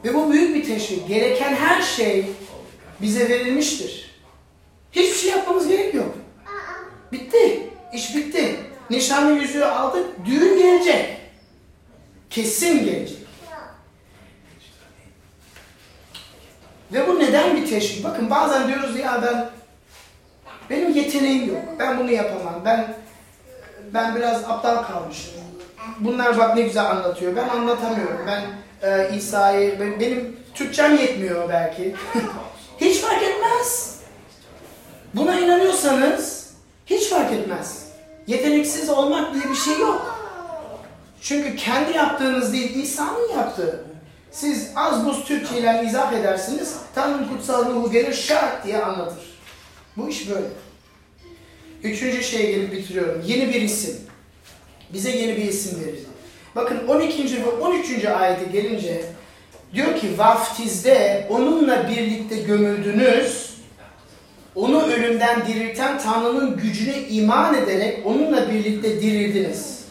Ve 0.04 0.14
bu 0.14 0.32
büyük 0.32 0.54
bir 0.54 0.64
teşvik. 0.64 1.08
Gereken 1.08 1.54
her 1.54 1.82
şey 1.82 2.26
bize 3.02 3.28
verilmiştir. 3.28 4.14
Hiçbir 4.92 5.16
şey 5.16 5.30
yapmamız 5.30 5.68
gerek. 5.68 5.94
Bitti. 7.12 7.70
İş 7.92 8.16
bitti. 8.16 8.56
Nişanlı 8.90 9.32
yüzüğü 9.32 9.64
aldık. 9.64 10.06
Düğün 10.26 10.58
gelecek. 10.58 11.20
Kesin 12.30 12.84
gelecek. 12.84 13.18
Ve 16.92 17.08
bu 17.08 17.18
neden 17.18 17.56
bir 17.56 17.66
teşvik? 17.66 18.04
Bakın 18.04 18.30
bazen 18.30 18.68
diyoruz 18.68 18.98
ya 18.98 19.22
ben 19.22 19.50
benim 20.70 20.94
yeteneğim 20.94 21.48
yok. 21.48 21.62
Ben 21.78 21.98
bunu 21.98 22.11
yapamam. 22.11 22.62
Ben 22.64 22.94
ben 23.94 24.16
biraz 24.16 24.44
aptal 24.44 24.82
kalmışım. 24.82 25.30
Bunlar 26.00 26.38
bak 26.38 26.56
ne 26.56 26.62
güzel 26.62 26.90
anlatıyor. 26.90 27.37
Ben 27.37 27.48
anlatamıyorum. 27.48 28.26
Ben 28.26 28.44
e, 28.83 29.17
İsa'yı 29.17 29.81
ben- 29.81 30.01
benim 30.01 30.37
Türkçem 30.55 30.97
yetmiyor 30.97 31.49
belki. 31.49 31.95
hiç 32.81 32.99
fark 32.99 33.23
etmez. 33.23 33.99
Buna 35.14 35.41
inanıyorsanız 35.41 36.51
hiç 36.87 37.09
fark 37.09 37.33
etmez. 37.33 37.88
Yeteneksiz 38.27 38.88
olmak 38.91 39.35
diye 39.35 39.45
bir 39.51 39.57
şey 39.57 39.79
yok. 39.79 40.19
Çünkü 41.23 41.57
kendi 41.57 41.97
yaptığınız 41.97 42.53
değil, 42.53 42.75
İsa'nın 42.83 43.29
yaptığı. 43.37 43.85
Siz 44.31 44.71
az 44.77 45.07
buz 45.07 45.25
Türkçe 45.25 45.59
ile 45.59 45.85
izah 45.87 46.12
edersiniz, 46.12 46.75
Tanrı'nın 46.95 47.29
kutsal 47.29 47.67
ruhu 47.67 47.91
gelir 47.91 48.14
şak 48.14 48.64
diye 48.67 48.83
anlatır. 48.83 49.38
Bu 49.97 50.09
iş 50.09 50.31
böyle. 50.31 50.47
Üçüncü 51.83 52.23
şeye 52.23 52.53
gelip 52.53 52.73
bitiriyorum. 52.73 53.23
Yeni 53.27 53.49
bir 53.49 53.62
isim. 53.62 53.97
Bize 54.93 55.11
yeni 55.11 55.37
bir 55.37 55.45
isim 55.45 55.81
verildi. 55.85 56.08
Bakın 56.59 56.88
12. 56.88 57.42
ve 57.44 57.51
13. 57.51 58.05
ayete 58.05 58.44
gelince 58.53 59.05
Diyor 59.75 59.97
ki 59.97 60.18
vaftizde 60.18 61.27
onunla 61.31 61.88
birlikte 61.88 62.37
gömüldünüz. 62.37 63.55
Onu 64.55 64.83
ölümden 64.83 65.47
dirilten 65.47 65.99
Tanrı'nın 65.99 66.57
gücüne 66.57 66.99
iman 67.09 67.55
ederek 67.55 68.07
onunla 68.07 68.51
birlikte 68.51 69.01
dirildiniz. 69.01 69.85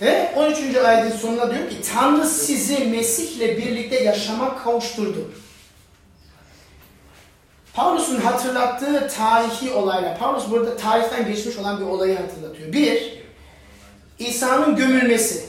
Ve 0.00 0.32
13. 0.36 0.76
ayetin 0.76 1.16
sonuna 1.16 1.54
diyor 1.54 1.70
ki 1.70 1.76
Tanrı 1.94 2.26
sizi 2.26 2.84
Mesih'le 2.84 3.56
birlikte 3.56 4.04
yaşama 4.04 4.58
kavuşturdu. 4.58 5.30
Paulus'un 7.74 8.20
hatırlattığı 8.20 9.08
tarihi 9.08 9.72
olaylar. 9.72 10.18
Paulus 10.18 10.50
burada 10.50 10.76
tarihten 10.76 11.26
geçmiş 11.26 11.56
olan 11.56 11.80
bir 11.80 11.84
olayı 11.84 12.16
hatırlatıyor. 12.16 12.72
Bir, 12.72 13.19
İsa'nın 14.20 14.76
gömülmesi. 14.76 15.44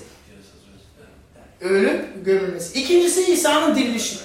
Ölüp 1.62 2.26
gömülmesi. 2.26 2.80
İkincisi 2.80 3.32
İsa'nın 3.32 3.76
dirilişi. 3.76 4.18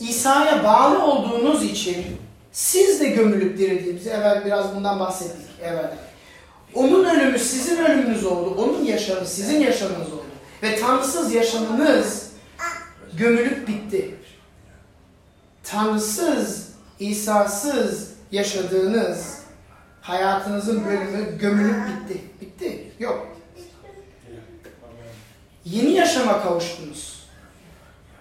İsa'ya 0.00 0.64
bağlı 0.64 1.02
olduğunuz 1.02 1.64
için 1.64 2.06
siz 2.52 3.00
de 3.00 3.08
gömülüp 3.08 3.58
dirildiğimizi 3.58 4.10
evvel 4.10 4.44
biraz 4.44 4.74
bundan 4.74 5.00
bahsettik 5.00 5.46
evvelden. 5.62 5.96
Onun 6.74 7.04
ölümü 7.04 7.38
sizin 7.38 7.76
ölümünüz 7.76 8.24
oldu. 8.24 8.54
Onun 8.58 8.84
yaşamı 8.84 9.26
sizin 9.26 9.60
yaşamınız 9.60 10.12
oldu. 10.12 10.24
Ve 10.62 10.76
tanrısız 10.76 11.34
yaşamınız 11.34 12.30
gömülüp 13.12 13.68
bitti. 13.68 14.14
Tanrısız, 15.64 16.68
İsa'sız 17.00 18.10
yaşadığınız 18.32 19.38
hayatınızın 20.00 20.84
bölümü 20.84 21.38
gömülüp. 21.38 21.76
Bitti. 21.88 22.27
Yaşama 26.28 26.42
kavuştunuz. 26.42 27.18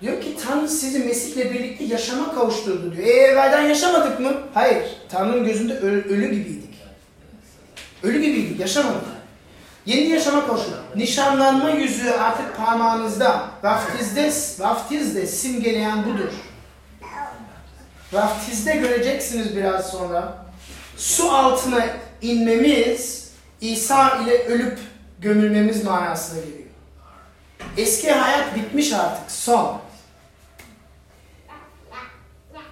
Diyor 0.02 0.22
ki 0.22 0.36
Tanrı 0.46 0.70
sizi 0.70 1.00
Mesih'le 1.00 1.54
birlikte 1.54 1.84
yaşama 1.84 2.36
kavuşturdu 2.36 2.96
diyor. 2.96 3.08
E 3.08 3.12
evvelden 3.12 3.62
yaşamadık 3.62 4.20
mı? 4.20 4.34
Hayır. 4.54 4.84
Tanrı'nın 5.10 5.46
gözünde 5.46 5.80
ölü, 5.80 6.02
ölü 6.02 6.26
gibiydik. 6.26 6.76
Ölü 8.04 8.22
gibiydik, 8.22 8.60
yaşamadık. 8.60 9.04
Yeni 9.86 10.10
yaşama 10.10 10.48
kavuştuk. 10.48 10.96
Nişanlanma 10.96 11.70
yüzüğü 11.70 12.12
artık 12.12 12.58
parmağınızda. 12.58 13.50
Vaftizde, 13.63 14.32
vaftizde 14.60 15.28
simgeleyen 15.28 16.06
budur. 16.06 16.32
Vaftizde 18.13 18.76
göreceksiniz 18.76 19.56
biraz 19.56 19.89
sonra. 19.89 20.38
Su 20.98 21.32
altına 21.32 21.86
inmemiz 22.22 23.32
İsa 23.62 24.17
ile 24.17 24.46
ölüp 24.46 24.80
gömülmemiz 25.20 25.84
manasına 25.84 26.39
geliyor. 26.39 26.66
Eski 27.78 28.12
hayat 28.12 28.56
bitmiş 28.56 28.94
artık, 28.94 29.32
son. 29.32 29.78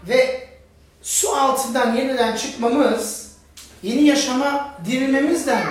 Ve 0.08 0.48
su 1.02 1.36
altından 1.36 1.96
yeniden 1.96 2.36
çıkmamız, 2.36 3.32
yeni 3.84 4.04
yaşama 4.04 4.76
dirilmemizden 4.86 5.64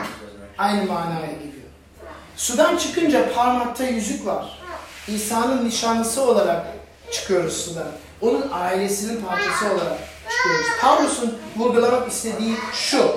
aynı 0.59 0.85
manaya 0.87 1.27
geliyor. 1.27 1.55
Sudan 2.37 2.77
çıkınca 2.77 3.35
parmakta 3.35 3.85
yüzük 3.85 4.27
var. 4.27 4.59
İsa'nın 5.09 5.69
nişanlısı 5.69 6.23
olarak 6.23 6.67
çıkıyoruz 7.13 7.57
sudan. 7.65 7.89
Onun 8.21 8.51
ailesinin 8.53 9.23
parçası 9.23 9.65
olarak 9.75 9.99
çıkıyoruz. 10.31 10.67
Pavlus'un 10.81 11.39
vurgulamak 11.57 12.13
istediği 12.13 12.55
şu. 12.73 13.17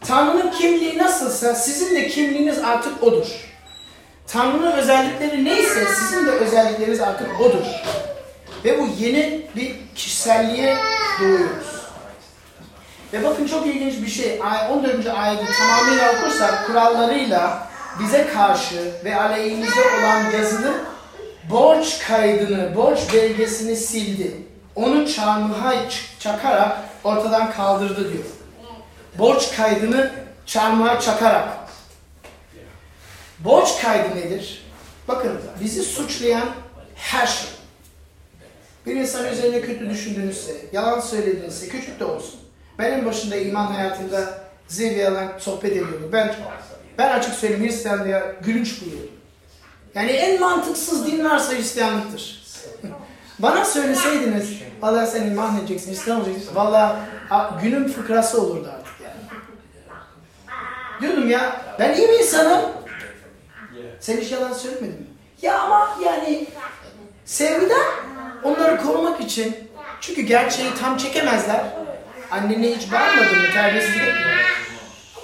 Tanrı'nın 0.00 0.50
kimliği 0.50 0.98
nasılsa 0.98 1.54
sizin 1.54 1.96
de 1.96 2.08
kimliğiniz 2.08 2.58
artık 2.58 3.02
odur. 3.02 3.51
Tanrı'nın 4.26 4.72
özellikleri 4.72 5.44
neyse 5.44 5.86
sizin 5.98 6.26
de 6.26 6.30
özellikleriniz 6.30 7.00
artık 7.00 7.40
odur. 7.40 7.66
Ve 8.64 8.78
bu 8.78 8.88
yeni 8.98 9.46
bir 9.56 9.76
kişiselliğe 9.94 10.76
doğuyoruz. 11.20 11.82
Ve 13.12 13.24
bakın 13.24 13.46
çok 13.46 13.66
ilginç 13.66 14.02
bir 14.02 14.10
şey. 14.10 14.40
14. 14.70 15.06
ayeti 15.06 15.44
tamamıyla 15.58 16.12
okursak 16.12 16.66
kurallarıyla 16.66 17.68
bize 18.00 18.28
karşı 18.28 18.92
ve 19.04 19.16
aleyhimizde 19.16 19.80
olan 19.80 20.30
yazılı 20.38 20.72
borç 21.50 21.98
kaydını, 21.98 22.76
borç 22.76 22.98
belgesini 23.14 23.76
sildi. 23.76 24.36
Onu 24.76 25.08
çarmıha 25.08 25.74
çakarak 26.18 26.78
ortadan 27.04 27.52
kaldırdı 27.52 28.12
diyor. 28.12 28.24
Borç 29.18 29.56
kaydını 29.56 30.10
çarmıha 30.46 31.00
çakarak. 31.00 31.48
Borç 33.44 33.82
kaydı 33.82 34.16
nedir? 34.16 34.62
Bakın 35.08 35.40
bizi 35.60 35.82
suçlayan 35.82 36.48
her 36.94 37.26
şey. 37.26 37.50
Bir 38.86 38.96
insan 38.96 39.32
üzerine 39.32 39.60
kötü 39.60 39.90
düşündüğünüzse, 39.90 40.52
yalan 40.72 41.00
söylediğinizse, 41.00 41.68
küçük 41.68 42.00
de 42.00 42.04
olsun. 42.04 42.40
Ben 42.78 42.92
en 42.92 43.06
başında 43.06 43.36
iman 43.36 43.66
hayatında 43.66 44.38
zirveyeden 44.68 45.32
sohbet 45.38 45.72
ediyordum. 45.72 46.10
Ben 46.12 46.34
ben 46.98 47.18
açık 47.18 47.34
söyleyeyim 47.34 47.64
Hristiyanlığa 47.64 48.22
gülünç 48.44 48.82
buluyorum. 48.82 49.10
Yani 49.94 50.10
en 50.10 50.40
mantıksız 50.40 51.06
din 51.06 51.24
varsa 51.24 51.52
Hristiyanlıktır. 51.52 52.42
Bana 53.38 53.64
söyleseydiniz, 53.64 54.50
valla 54.80 55.06
sen 55.06 55.26
iman 55.26 55.58
edeceksin, 55.58 55.90
Hristiyan 55.90 56.20
olacaksın. 56.20 56.54
Valla 56.54 57.00
günün 57.62 57.88
fıkrası 57.88 58.42
olurdu 58.42 58.68
artık 58.74 58.94
yani. 59.04 59.40
Diyordum 61.00 61.30
ya, 61.30 61.62
ben 61.78 61.94
iyi 61.94 62.08
bir 62.08 62.18
insanım. 62.18 62.81
Sen 64.02 64.16
hiç 64.16 64.32
yalan 64.32 64.52
söylemedin 64.52 64.88
mi? 64.88 65.06
Ya 65.42 65.58
ama 65.58 65.98
yani 66.04 66.46
sevgiden 67.24 67.86
onları 68.44 68.82
korumak 68.82 69.20
için 69.20 69.56
çünkü 70.00 70.22
gerçeği 70.22 70.74
tam 70.80 70.96
çekemezler. 70.96 71.64
Annene 72.30 72.76
hiç 72.76 72.92
bağırmadın 72.92 73.38
mı? 73.38 73.46
Terbiyesizlik. 73.54 74.02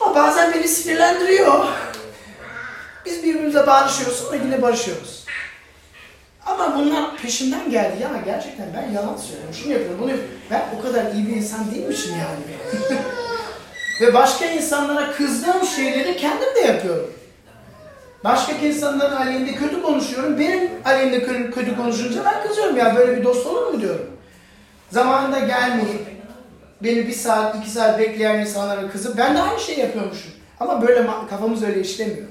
Ama 0.01 0.15
bazen 0.15 0.55
beni 0.55 0.69
sinirlendiriyor. 0.69 1.65
Biz 3.05 3.23
birbirimize 3.23 3.67
barışıyoruz 3.67 4.25
ama 4.27 4.37
yine 4.37 4.63
barışıyoruz. 4.63 5.25
Ama 6.47 6.79
bunlar 6.79 7.17
peşinden 7.17 7.71
geldi. 7.71 8.03
Ya 8.03 8.11
gerçekten 8.25 8.67
ben 8.77 8.93
yalan 8.93 9.17
söylüyorum. 9.17 9.55
Şunu 9.63 9.73
yapıyorum, 9.73 9.99
bunu 10.03 10.11
yapıyorum. 10.11 10.35
Ben 10.51 10.65
o 10.79 10.83
kadar 10.83 11.13
iyi 11.13 11.29
bir 11.29 11.37
insan 11.37 11.71
değilmişim 11.71 12.13
yani. 12.13 12.59
Ve 14.01 14.15
başka 14.15 14.47
insanlara 14.47 15.13
kızdığım 15.13 15.67
şeyleri 15.67 16.17
kendim 16.17 16.55
de 16.55 16.61
yapıyorum. 16.61 17.15
Başka 18.25 18.53
insanların 18.53 19.17
aleyhinde 19.17 19.55
kötü 19.55 19.83
konuşuyorum. 19.83 20.39
Benim 20.39 20.71
aleyhinde 20.85 21.51
kötü 21.51 21.77
konuşunca 21.77 22.25
ben 22.25 22.49
kızıyorum 22.49 22.77
ya 22.77 22.97
böyle 22.97 23.17
bir 23.17 23.25
dost 23.25 23.47
olur 23.47 23.75
mu 23.75 23.81
diyorum. 23.81 24.11
Zamanında 24.91 25.39
gelmeyip 25.39 26.07
beni 26.83 27.07
bir 27.07 27.13
saat, 27.13 27.57
iki 27.57 27.71
saat 27.71 27.99
bekleyen 27.99 28.39
insanlara 28.39 28.91
kızıp 28.91 29.19
ben 29.19 29.37
de 29.37 29.43
aynı 29.43 29.61
şeyi 29.61 29.81
yapıyormuşum. 29.81 30.33
Ama 30.61 30.83
böyle 30.83 31.07
kafamız 31.31 31.63
öyle 31.63 31.81
işlemiyor. 31.81 32.27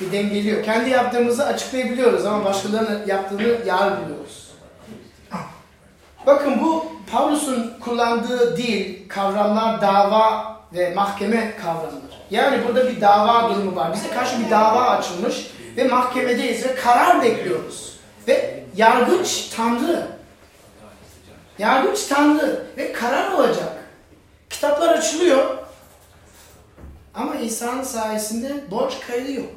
Bir 0.00 0.12
dengeliyor. 0.12 0.64
Kendi 0.64 0.90
yaptığımızı 0.90 1.46
açıklayabiliyoruz 1.46 2.26
ama 2.26 2.44
başkalarının 2.44 3.06
yaptığını 3.06 3.42
yargılıyoruz. 3.66 4.48
Bakın 6.26 6.60
bu 6.60 6.86
Paulus'un 7.12 7.72
kullandığı 7.80 8.56
dil, 8.56 9.08
kavramlar 9.08 9.80
dava 9.80 10.56
ve 10.72 10.94
mahkeme 10.94 11.56
kavramları. 11.62 12.07
Yani 12.30 12.68
burada 12.68 12.88
bir 12.88 13.00
dava 13.00 13.54
durumu 13.54 13.76
var. 13.76 13.92
Bize 13.94 14.10
karşı 14.10 14.44
bir 14.44 14.50
dava 14.50 14.88
açılmış 14.88 15.46
ve 15.76 15.84
mahkemedeyiz 15.84 16.64
ve 16.64 16.74
karar 16.74 17.22
bekliyoruz. 17.22 17.98
Ve 18.28 18.64
yargıç 18.76 19.48
Tanrı. 19.56 20.06
Yargıç 21.58 22.04
Tanrı 22.04 22.66
ve 22.76 22.92
karar 22.92 23.32
olacak. 23.32 23.72
Kitaplar 24.50 24.88
açılıyor. 24.88 25.58
Ama 27.14 27.36
İsa'nın 27.36 27.82
sayesinde 27.82 28.70
borç 28.70 28.92
kaydı 29.06 29.32
yok. 29.32 29.50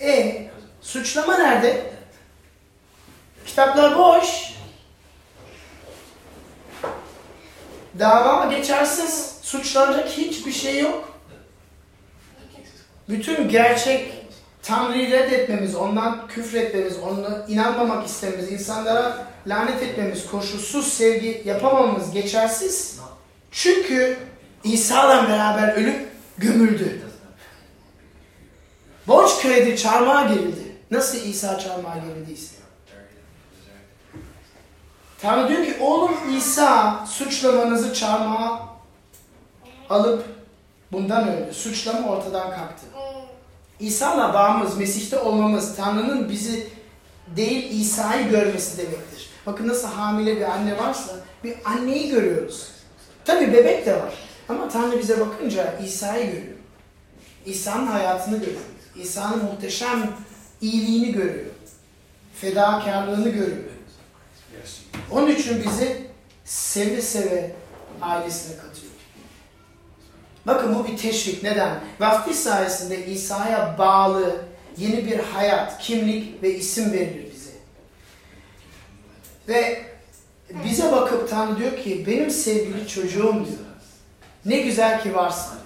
E 0.00 0.46
suçlama 0.80 1.38
nerede? 1.38 1.92
Kitaplar 3.46 3.98
boş. 3.98 4.54
Dava 7.98 8.46
geçersiz. 8.46 9.33
Suçlanacak 9.54 10.08
hiçbir 10.08 10.52
şey 10.52 10.78
yok. 10.78 11.08
Bütün 13.08 13.48
gerçek 13.48 14.12
Tanrı'yı 14.62 15.10
reddetmemiz, 15.10 15.74
ondan 15.74 16.28
küfretmemiz, 16.28 16.98
ona 16.98 17.46
inanmamak 17.48 18.06
istememiz, 18.06 18.52
insanlara 18.52 19.26
lanet 19.46 19.82
etmemiz, 19.82 20.26
koşulsuz 20.26 20.92
sevgi 20.92 21.42
yapamamamız 21.44 22.10
geçersiz. 22.10 22.98
Çünkü 23.50 24.18
İsa'la 24.64 25.28
beraber 25.28 25.74
ölüp 25.74 26.08
gömüldü. 26.38 27.02
Borç 29.06 29.42
kredi 29.42 29.76
çarmıha 29.76 30.34
gerildi. 30.34 30.76
Nasıl 30.90 31.18
İsa 31.18 31.58
çarmıha 31.58 31.98
gerildiyse. 31.98 32.54
Tanrı 35.22 35.48
diyor 35.48 35.64
ki 35.64 35.76
oğlum 35.80 36.36
İsa 36.36 37.06
suçlamanızı 37.06 37.94
çarmıha 37.94 38.73
alıp 39.90 40.24
bundan 40.92 41.28
öldü. 41.28 41.54
Suçlama 41.54 42.08
ortadan 42.08 42.50
kalktı. 42.50 42.86
İsa'la 43.80 44.34
bağımız, 44.34 44.78
Mesih'te 44.78 45.18
olmamız, 45.18 45.76
Tanrı'nın 45.76 46.28
bizi 46.28 46.68
değil 47.36 47.80
İsa'yı 47.80 48.28
görmesi 48.28 48.78
demektir. 48.78 49.30
Bakın 49.46 49.68
nasıl 49.68 49.88
hamile 49.88 50.36
bir 50.36 50.42
anne 50.42 50.78
varsa 50.78 51.12
bir 51.44 51.54
anneyi 51.64 52.08
görüyoruz. 52.08 52.68
Tabi 53.24 53.52
bebek 53.52 53.86
de 53.86 53.94
var. 53.96 54.14
Ama 54.48 54.68
Tanrı 54.68 54.98
bize 54.98 55.20
bakınca 55.20 55.78
İsa'yı 55.78 56.26
görüyor. 56.26 56.56
İsa'nın 57.46 57.86
hayatını 57.86 58.38
görüyor. 58.38 58.60
İsa'nın 58.96 59.44
muhteşem 59.44 60.10
iyiliğini 60.60 61.12
görüyor. 61.12 61.46
Fedakarlığını 62.40 63.28
görüyor. 63.28 63.70
Onun 65.10 65.30
için 65.30 65.64
bizi 65.64 66.06
seve 66.44 67.02
seve 67.02 67.50
ailesine 68.02 68.56
katıyor. 68.56 68.83
Bakın 70.46 70.74
bu 70.74 70.86
bir 70.86 70.96
teşvik. 70.96 71.42
Neden? 71.42 71.80
Vaftiz 72.00 72.42
sayesinde 72.42 73.06
İsa'ya 73.06 73.74
bağlı 73.78 74.36
yeni 74.76 75.06
bir 75.06 75.18
hayat, 75.18 75.78
kimlik 75.78 76.42
ve 76.42 76.54
isim 76.54 76.92
verilir 76.92 77.32
bize. 77.34 77.50
Ve 79.48 79.82
bize 80.64 80.92
bakıp 80.92 81.30
Tanrı 81.30 81.58
diyor 81.58 81.76
ki 81.76 82.04
benim 82.06 82.30
sevgili 82.30 82.88
çocuğum 82.88 83.32
diyor. 83.34 83.58
Ne 84.44 84.56
güzel 84.56 85.02
ki 85.02 85.14
varsın 85.14 85.50
diyor. 85.50 85.64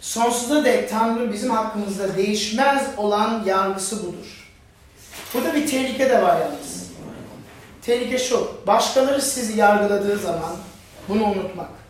Sonsuza 0.00 0.64
dek 0.64 0.90
Tanrı 0.90 1.32
bizim 1.32 1.50
hakkımızda 1.50 2.16
değişmez 2.16 2.86
olan 2.96 3.44
yargısı 3.44 4.02
budur. 4.02 4.52
Burada 5.34 5.54
bir 5.54 5.66
tehlike 5.66 6.10
de 6.10 6.22
var 6.22 6.40
yalnız. 6.40 6.82
Tehlike 7.82 8.18
şu. 8.18 8.50
Başkaları 8.66 9.22
sizi 9.22 9.58
yargıladığı 9.58 10.18
zaman 10.18 10.56
bunu 11.08 11.24
unutmak. 11.24 11.81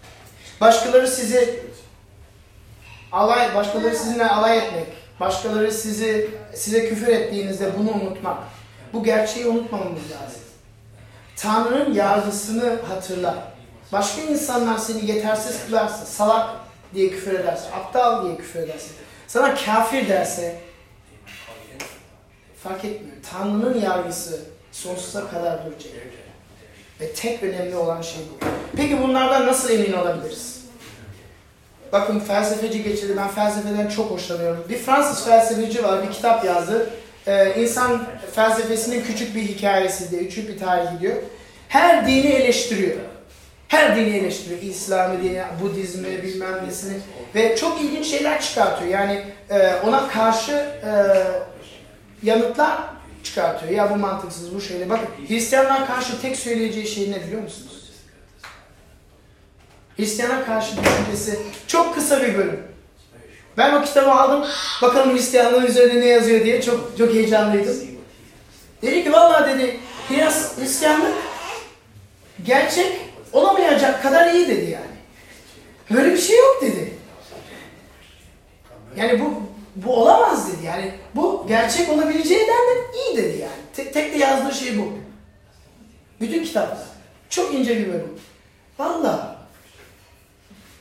Başkaları 0.63 1.09
sizi 1.09 1.61
alay, 3.13 3.55
başkaları 3.55 3.97
sizinle 3.97 4.29
alay 4.29 4.59
etmek, 4.59 4.87
başkaları 5.21 5.73
sizi 5.73 6.31
size 6.55 6.89
küfür 6.89 7.07
ettiğinizde 7.07 7.79
bunu 7.79 7.91
unutmak. 7.91 8.39
Bu 8.93 9.05
gerçeği 9.05 9.47
unutmamamız 9.47 10.03
lazım. 10.03 10.41
Tanrı'nın 11.37 11.95
yargısını 11.95 12.79
hatırla. 12.89 13.53
Başka 13.93 14.23
insanlar 14.23 14.79
seni 14.79 15.07
yetersiz 15.07 15.67
kılarsa, 15.67 16.07
salak 16.07 16.51
diye 16.95 17.11
küfür 17.11 17.35
ederse, 17.41 17.75
aptal 17.75 18.25
diye 18.25 18.37
küfür 18.37 18.61
ederse, 18.61 18.89
sana 19.27 19.55
kafir 19.55 20.09
derse 20.09 20.61
fark 22.63 22.85
etmiyor. 22.85 23.17
Tanrı'nın 23.33 23.81
yargısı 23.81 24.41
sonsuza 24.73 25.31
kadar 25.31 25.67
duracak. 25.67 25.93
Ve 27.01 27.13
tek 27.13 27.43
önemli 27.43 27.77
olan 27.77 28.03
şey 28.03 28.23
bu. 28.31 28.45
Peki 28.77 29.03
bunlardan 29.03 29.47
nasıl 29.47 29.71
emin 29.71 29.93
olabiliriz? 29.93 30.52
Bakın 31.93 32.21
felsefeci 32.21 32.83
geçirdi. 32.83 33.13
Ben 33.17 33.29
felsefeden 33.29 33.89
çok 33.89 34.11
hoşlanıyorum. 34.11 34.65
Bir 34.69 34.77
Fransız 34.79 35.25
felsefeci 35.25 35.85
var. 35.85 36.03
Bir 36.03 36.13
kitap 36.13 36.45
yazdı. 36.45 36.91
Ee, 37.27 37.55
insan 37.63 38.07
felsefesinin 38.35 39.05
küçük 39.05 39.37
bir 39.37 39.43
hikayesi 39.43 40.11
diye, 40.11 40.29
küçük 40.29 40.49
bir 40.49 40.59
tarihi 40.59 41.01
diyor. 41.01 41.17
Her 41.69 42.07
dini 42.07 42.27
eleştiriyor. 42.27 42.97
Her 43.69 43.97
dini 43.97 44.17
eleştiriyor. 44.17 44.63
İslam'ı, 44.63 45.23
dini, 45.23 45.43
Budizmi, 45.63 46.23
bilmem 46.23 46.67
nesini. 46.67 46.95
Ve 47.35 47.57
çok 47.57 47.81
ilginç 47.81 48.07
şeyler 48.07 48.41
çıkartıyor. 48.41 48.91
Yani 48.91 49.25
e, 49.51 49.73
ona 49.87 50.09
karşı 50.09 50.53
e, 50.53 50.93
yanıtlar 52.23 52.79
çıkartıyor. 53.23 53.73
Ya 53.73 53.91
bu 53.91 53.97
mantıksız, 53.97 54.55
bu 54.55 54.61
şöyle. 54.61 54.91
Bakın 54.91 55.09
Hristiyanlar 55.29 55.87
karşı 55.87 56.21
tek 56.21 56.37
söyleyeceği 56.37 56.87
şey 56.87 57.11
ne 57.11 57.27
biliyor 57.27 57.43
musunuz? 57.43 57.72
Hristiyanlar 59.97 60.47
karşı 60.47 60.77
düşüncesi 60.77 61.39
çok 61.67 61.95
kısa 61.95 62.23
bir 62.23 62.39
bölüm. 62.39 62.61
Ben 63.57 63.75
o 63.75 63.85
kitabı 63.85 64.11
aldım. 64.11 64.51
Bakalım 64.83 65.15
Hristiyanlığın 65.15 65.67
üzerinde 65.67 66.01
ne 66.01 66.07
yazıyor 66.07 66.45
diye 66.45 66.63
çok 66.63 66.99
çok 66.99 67.15
heyecanlıydım. 67.15 67.77
Dedi 68.83 69.05
ki 69.05 69.13
vallahi 69.13 69.59
dedi 69.59 69.81
Hristiyanlık 70.61 71.13
gerçek 72.47 73.01
olamayacak 73.33 74.03
kadar 74.03 74.35
iyi 74.35 74.49
dedi 74.49 74.71
yani. 74.71 74.93
Böyle 75.91 76.13
bir 76.13 76.19
şey 76.19 76.39
yok 76.39 76.59
dedi. 76.63 76.93
Yani 78.97 79.21
bu 79.21 79.43
bu 79.77 79.97
olamaz 79.97 80.53
dedi. 80.53 80.67
Yani 80.67 80.93
bu 81.15 81.45
gerçek 81.49 81.89
olabileceğinden 81.89 82.47
de 82.49 82.99
iyi 82.99 83.17
dedi 83.17 83.39
yani. 83.39 83.63
Tek, 83.77 83.95
tek 83.95 84.15
de 84.15 84.19
yazdığı 84.19 84.55
şey 84.55 84.79
bu. 84.79 84.93
Bütün 86.21 86.45
kitapta. 86.45 86.87
Çok 87.31 87.55
ince 87.55 87.79
bir 87.79 87.89
bölüm. 87.89 88.19
Valla 88.79 89.32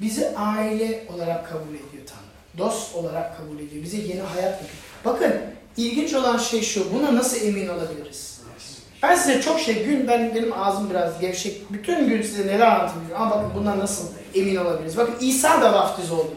bizi 0.02 0.38
aile 0.38 1.04
olarak 1.16 1.50
kabul 1.50 1.76
ediyor 1.76 2.04
Tanrı. 2.08 2.58
Dost 2.58 2.96
olarak 2.96 3.38
kabul 3.38 3.60
ediyor. 3.60 3.84
Bize 3.84 3.98
yeni 3.98 4.22
hayat 4.22 4.54
veriyor. 4.54 4.72
Bakın 5.06 5.34
ilginç 5.78 6.14
olan 6.14 6.38
şey 6.38 6.62
şu. 6.62 6.94
Buna 6.94 7.16
nasıl 7.16 7.48
emin 7.48 7.68
olabiliriz? 7.68 8.42
Ben 9.04 9.16
size 9.16 9.42
çok 9.42 9.60
şey 9.60 9.86
gün 9.86 10.08
ben 10.08 10.36
benim 10.36 10.54
ağzım 10.54 10.90
biraz 10.90 11.20
gevşek. 11.20 11.72
Bütün 11.74 12.10
gün 12.10 12.22
size 12.22 12.48
neler 12.48 12.68
anlatabilirim 12.68 13.16
ama 13.16 13.32
bakın 13.32 13.52
bundan 13.56 13.80
nasıl 13.80 14.08
emin 14.36 14.56
olabiliriz? 14.56 14.98
Bakın 14.98 15.16
İsa 15.20 15.62
da 15.62 15.74
vaftiz 15.74 16.12
oldu. 16.12 16.34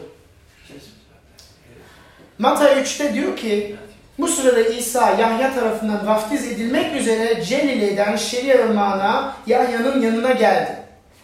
Mata 2.39 2.73
3'te 2.73 3.13
diyor 3.13 3.37
ki 3.37 3.75
bu 4.19 4.27
sırada 4.27 4.59
İsa 4.61 5.09
Yahya 5.09 5.53
tarafından 5.53 6.07
vaftiz 6.07 6.47
edilmek 6.47 6.95
üzere 6.95 7.43
Celile'den 7.43 8.15
Şeria 8.15 8.65
Irmağı'na 8.65 9.35
Yahya'nın 9.47 10.01
yanına 10.01 10.31
geldi. 10.31 10.77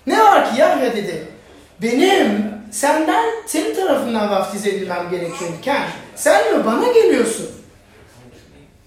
Ne 0.08 0.19
var 0.19 0.54
ki 0.54 0.62
Yahya 0.62 0.95
dedi. 0.95 1.31
Benim 1.82 2.52
senden 2.72 3.26
senin 3.46 3.76
tarafından 3.76 4.32
vaftiz 4.32 4.67
edilmem 4.67 5.10
gerekirken 5.10 5.88
sen 6.15 6.58
mi 6.58 6.65
bana 6.65 6.88
geliyorsun? 6.88 7.50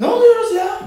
Ne 0.01 0.07
oluyoruz 0.07 0.55
ya? 0.55 0.81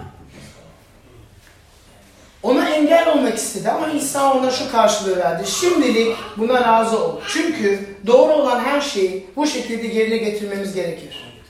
Ona 2.43 2.69
engel 2.69 3.13
olmak 3.13 3.37
istedi 3.37 3.69
ama 3.69 3.87
İsa 3.87 4.33
ona 4.33 4.51
şu 4.51 4.71
karşılığı 4.71 5.17
verdi. 5.17 5.47
Şimdilik 5.47 6.15
buna 6.37 6.61
razı 6.61 7.03
ol. 7.03 7.19
Çünkü 7.27 7.79
doğru 8.07 8.33
olan 8.33 8.59
her 8.59 8.81
şeyi 8.81 9.27
bu 9.35 9.47
şekilde 9.47 9.87
yerine 9.87 10.17
getirmemiz 10.17 10.73
gerekir. 10.73 11.41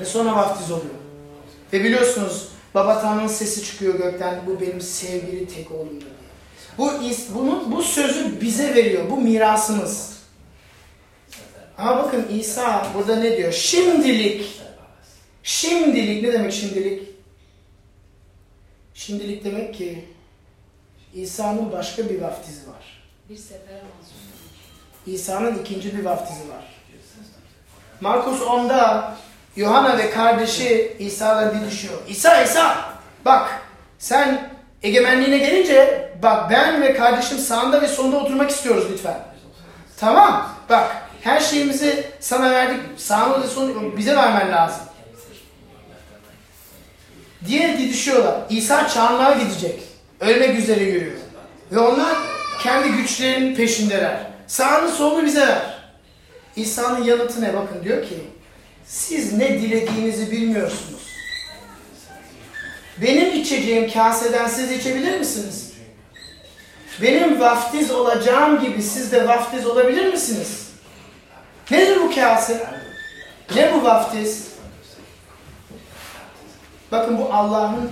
Ve 0.00 0.04
sonra 0.04 0.36
vaftiz 0.36 0.70
oluyor. 0.70 0.94
Ve 1.72 1.84
biliyorsunuz 1.84 2.48
Baba 2.74 3.00
Tanrı'nın 3.00 3.26
sesi 3.26 3.64
çıkıyor 3.64 3.94
gökten. 3.94 4.40
Bu 4.46 4.60
benim 4.60 4.80
sevgili 4.80 5.48
tek 5.48 5.70
oğlumdur. 5.72 6.19
Bu, 6.80 6.92
bunu, 7.34 7.72
bu 7.72 7.82
sözü 7.82 8.40
bize 8.40 8.74
veriyor. 8.74 9.10
Bu 9.10 9.16
mirasımız. 9.16 10.20
Ama 11.78 11.96
bakın 11.96 12.26
İsa 12.28 12.86
burada 12.94 13.16
ne 13.16 13.36
diyor? 13.36 13.52
Şimdilik. 13.52 14.60
Şimdilik 15.42 16.22
ne 16.22 16.32
demek 16.32 16.52
şimdilik? 16.52 17.02
Şimdilik 18.94 19.44
demek 19.44 19.74
ki 19.74 20.08
İsa'nın 21.14 21.72
başka 21.72 22.08
bir 22.08 22.20
vaftizi 22.20 22.68
var. 22.68 23.02
Bir 23.28 23.36
sefer 23.36 23.82
mahsus. 23.98 24.16
İsa'nın 25.06 25.58
ikinci 25.58 25.98
bir 25.98 26.04
vaftizi 26.04 26.48
var. 26.48 26.64
Markus 28.00 28.40
10'da 28.40 29.16
Yohana 29.56 29.98
ve 29.98 30.10
kardeşi 30.10 30.96
İsa'la 30.98 31.54
didişiyor. 31.54 32.02
İsa 32.08 32.42
İsa 32.42 32.94
bak 33.24 33.62
sen 33.98 34.59
egemenliğine 34.82 35.38
gelince 35.38 36.10
bak 36.22 36.50
ben 36.50 36.82
ve 36.82 36.94
kardeşim 36.94 37.38
sağında 37.38 37.82
ve 37.82 37.88
sonunda 37.88 38.16
oturmak 38.16 38.50
istiyoruz 38.50 38.84
lütfen. 38.92 39.18
Tamam 39.96 40.48
bak 40.68 40.96
her 41.20 41.40
şeyimizi 41.40 42.04
sana 42.20 42.50
verdik 42.50 42.80
sağında 42.96 43.42
ve 43.42 43.46
sonunda 43.46 43.96
bize 43.96 44.16
vermen 44.16 44.52
lazım. 44.52 44.82
Diye 47.46 47.78
didişiyorlar. 47.78 48.34
İsa 48.50 48.88
çarmıha 48.88 49.32
gidecek. 49.32 49.82
Ölmek 50.20 50.58
üzere 50.58 50.84
yürüyor. 50.84 51.16
Ve 51.72 51.78
onlar 51.78 52.16
kendi 52.62 52.88
güçlerinin 52.88 53.54
peşindeler. 53.54 54.20
Sağını 54.46 54.90
solunu 54.90 55.26
bize 55.26 55.40
ver. 55.40 55.80
İsa'nın 56.56 57.04
yanıtı 57.04 57.42
ne? 57.42 57.54
Bakın 57.54 57.84
diyor 57.84 58.02
ki 58.02 58.20
siz 58.86 59.32
ne 59.32 59.48
dilediğinizi 59.48 60.30
bilmiyorsunuz. 60.30 60.99
Benim 63.02 63.40
içeceğim 63.40 63.90
kaseden 63.90 64.48
siz 64.48 64.72
içebilir 64.72 65.18
misiniz? 65.18 65.72
Benim 67.02 67.40
vaftiz 67.40 67.90
olacağım 67.90 68.60
gibi 68.60 68.82
siz 68.82 69.12
de 69.12 69.28
vaftiz 69.28 69.66
olabilir 69.66 70.12
misiniz? 70.12 70.70
Nedir 71.70 72.00
bu 72.00 72.14
kase? 72.14 72.66
Ne 73.54 73.74
bu 73.74 73.84
vaftiz? 73.84 74.50
Bakın 76.92 77.18
bu 77.18 77.34
Allah'ın 77.34 77.90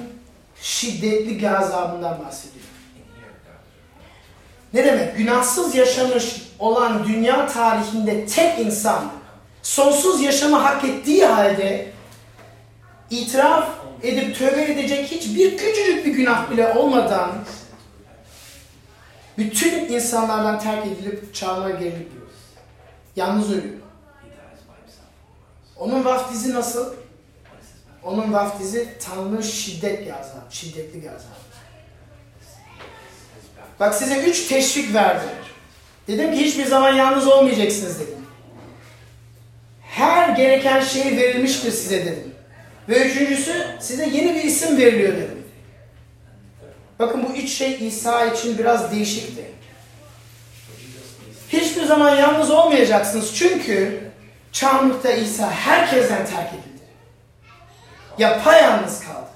şiddetli 0.63 1.39
gazabından 1.39 2.25
bahsediyor. 2.25 2.65
Ne 4.73 4.85
demek? 4.85 5.17
Günahsız 5.17 5.75
yaşamış 5.75 6.43
olan 6.59 7.05
dünya 7.05 7.47
tarihinde 7.47 8.27
tek 8.27 8.59
insan 8.59 9.05
sonsuz 9.63 10.21
yaşamı 10.23 10.57
hak 10.57 10.85
ettiği 10.85 11.27
halde 11.27 11.93
itiraf 13.11 13.69
edip 14.03 14.39
tövbe 14.39 14.73
edecek 14.73 15.07
hiçbir 15.11 15.57
küçücük 15.57 16.07
bir 16.07 16.13
günah 16.13 16.51
bile 16.51 16.73
olmadan 16.73 17.31
bütün 19.39 19.93
insanlardan 19.93 20.61
terk 20.61 20.87
edilip 20.87 21.35
çağına 21.35 21.71
gerilip 21.71 22.13
yalnız 23.17 23.53
ölüyor. 23.53 23.75
Onun 25.77 26.05
vaftizi 26.05 26.55
nasıl? 26.55 26.95
Onun 28.03 28.33
vaftizi 28.33 28.89
Tanrı'nın 29.01 29.41
şiddet 29.41 30.13
azabı, 30.13 30.47
şiddetli 30.51 31.11
azabı. 31.11 31.49
Bak 33.81 33.95
size 33.95 34.23
üç 34.23 34.47
teşvik 34.47 34.95
verdim. 34.95 35.29
Dedim 36.09 36.33
ki 36.33 36.45
hiçbir 36.45 36.67
zaman 36.67 36.93
yalnız 36.93 37.27
olmayacaksınız 37.27 38.01
dedim. 38.01 38.27
Her 39.83 40.29
gereken 40.29 40.81
şey 40.81 41.17
verilmiştir 41.17 41.71
size 41.73 42.07
dedim. 42.07 42.35
Ve 42.89 43.07
üçüncüsü 43.07 43.67
size 43.81 44.07
yeni 44.09 44.35
bir 44.35 44.45
isim 44.45 44.79
veriliyor 44.79 45.13
dedim. 45.13 45.45
Bakın 46.99 47.27
bu 47.29 47.37
üç 47.37 47.51
şey 47.51 47.87
İsa 47.87 48.27
için 48.27 48.59
biraz 48.59 48.93
değişikti. 48.93 49.45
Hiçbir 51.49 51.85
zaman 51.85 52.17
yalnız 52.17 52.51
olmayacaksınız 52.51 53.35
çünkü 53.35 54.09
Çarmıhta 54.53 55.11
İsa 55.11 55.51
herkesten 55.51 56.27
terk 56.27 56.49
edildi. 56.49 56.83
Yapayalnız 58.19 59.01
kaldı. 59.01 59.29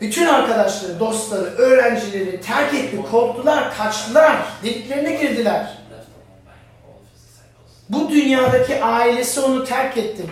Bütün 0.00 0.26
arkadaşları, 0.26 1.00
dostları, 1.00 1.44
öğrencileri 1.44 2.40
terk 2.40 2.74
etti, 2.74 2.96
korktular, 3.10 3.76
kaçtılar, 3.76 4.36
deliklerine 4.62 5.12
girdiler. 5.12 5.78
Bu 7.88 8.10
dünyadaki 8.10 8.84
ailesi 8.84 9.40
onu 9.40 9.64
terk 9.64 9.96
etti. 9.96 10.22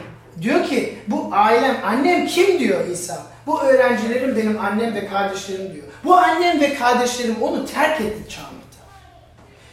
Diyor 0.43 0.65
ki 0.65 0.99
bu 1.07 1.29
ailem, 1.33 1.77
annem 1.87 2.27
kim 2.27 2.59
diyor 2.59 2.87
İsa. 2.87 3.23
Bu 3.47 3.61
öğrencilerim 3.61 4.37
benim 4.37 4.61
annem 4.61 4.95
ve 4.95 5.07
kardeşlerim 5.07 5.75
diyor. 5.75 5.87
Bu 6.05 6.17
annem 6.17 6.61
ve 6.61 6.75
kardeşlerim 6.75 7.43
onu 7.43 7.67
terk 7.67 8.01
etti 8.01 8.31
Çarmıhta. 8.31 8.79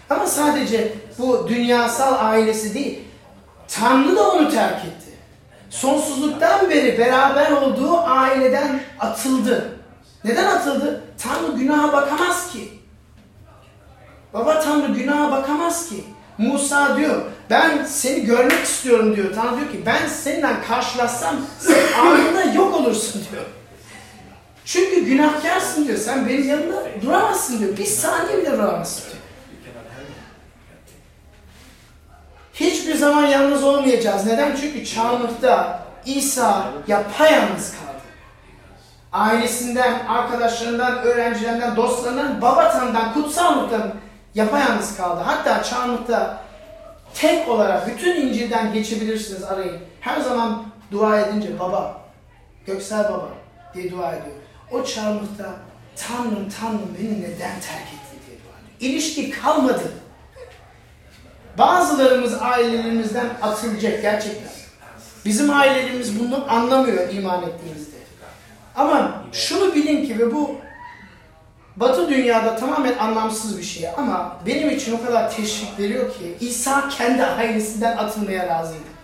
Ama 0.09 0.27
sadece 0.27 0.93
bu 1.17 1.47
dünyasal 1.47 2.25
ailesi 2.31 2.73
değil, 2.73 2.99
Tanrı 3.67 4.15
da 4.15 4.31
onu 4.31 4.49
terk 4.49 4.85
etti. 4.85 5.11
Sonsuzluktan 5.69 6.69
beri 6.69 6.99
beraber 6.99 7.51
olduğu 7.51 7.97
aileden 7.97 8.79
atıldı. 8.99 9.79
Neden 10.23 10.45
atıldı? 10.45 11.03
Tanrı 11.17 11.57
günaha 11.57 11.93
bakamaz 11.93 12.51
ki. 12.51 12.69
Baba 14.33 14.59
Tanrı 14.59 14.93
günaha 14.93 15.31
bakamaz 15.31 15.89
ki. 15.89 16.03
Musa 16.37 16.97
diyor, 16.97 17.21
ben 17.49 17.85
seni 17.85 18.25
görmek 18.25 18.63
istiyorum 18.63 19.15
diyor. 19.15 19.35
Tanrı 19.35 19.57
diyor 19.59 19.71
ki, 19.71 19.81
ben 19.85 20.07
seninle 20.07 20.61
karşılaşsam 20.67 21.35
sen 21.59 21.99
anında 21.99 22.43
yok 22.43 22.75
olursun 22.75 23.21
diyor. 23.31 23.43
Çünkü 24.65 25.05
günahkarsın 25.05 25.87
diyor. 25.87 25.97
Sen 25.97 26.29
benim 26.29 26.49
yanımda 26.49 26.83
duramazsın 27.01 27.59
diyor. 27.59 27.77
Bir 27.77 27.85
saniye 27.85 28.37
bile 28.37 28.51
duramazsın 28.51 29.03
diyor. 29.03 29.15
Hiçbir 32.53 32.95
zaman 32.95 33.25
yalnız 33.25 33.63
olmayacağız. 33.63 34.25
Neden? 34.25 34.55
Çünkü 34.61 34.85
çağımızda 34.85 35.79
İsa 36.05 36.65
yapayalnız 36.87 37.71
kaldı. 37.71 38.01
Ailesinden, 39.11 40.05
arkadaşlarından, 40.05 40.97
öğrencilerinden, 40.97 41.75
dostlarından, 41.75 42.41
babatandan, 42.41 43.13
kutsallıktan 43.13 43.93
yapayalnız 44.35 44.97
kaldı. 44.97 45.21
Hatta 45.25 45.63
çağımızda 45.63 46.37
tek 47.13 47.49
olarak 47.49 47.87
bütün 47.87 48.21
İncil'den 48.21 48.73
geçebilirsiniz 48.73 49.43
arayın. 49.43 49.77
Her 50.01 50.21
zaman 50.21 50.63
dua 50.91 51.19
edince 51.19 51.59
baba, 51.59 52.01
Göksel 52.65 53.03
baba 53.03 53.29
diye 53.73 53.91
dua 53.91 54.11
ediyor. 54.11 54.35
O 54.71 54.83
çağımızda 54.83 55.49
Tanrım 55.95 56.49
Tanrım 56.61 56.97
beni 56.99 57.21
neden 57.21 57.59
terk 57.59 57.87
etti 57.87 58.25
diye 58.27 58.37
dua 58.37 58.59
ediyor. 58.59 58.93
İlişki 58.93 59.31
kalmadı. 59.31 59.91
Bazılarımız 61.57 62.33
ailelerimizden 62.41 63.27
atılacak 63.41 64.01
gerçekten. 64.01 64.51
Bizim 65.25 65.49
ailelerimiz 65.49 66.19
bunu 66.19 66.51
anlamıyor 66.51 67.09
iman 67.13 67.43
ettiğimizde. 67.43 67.95
Ama 68.75 69.23
şunu 69.31 69.75
bilin 69.75 70.05
ki 70.05 70.19
ve 70.19 70.33
bu 70.33 70.55
Batı 71.75 72.09
dünyada 72.09 72.55
tamamen 72.55 72.97
anlamsız 72.97 73.57
bir 73.57 73.63
şey 73.63 73.89
ama 73.97 74.37
benim 74.45 74.69
için 74.69 74.97
o 74.97 75.05
kadar 75.05 75.35
teşvik 75.35 75.79
veriyor 75.79 76.13
ki 76.13 76.37
İsa 76.39 76.89
kendi 76.89 77.23
ailesinden 77.25 77.97
atılmaya 77.97 78.47
razıydı. 78.47 78.95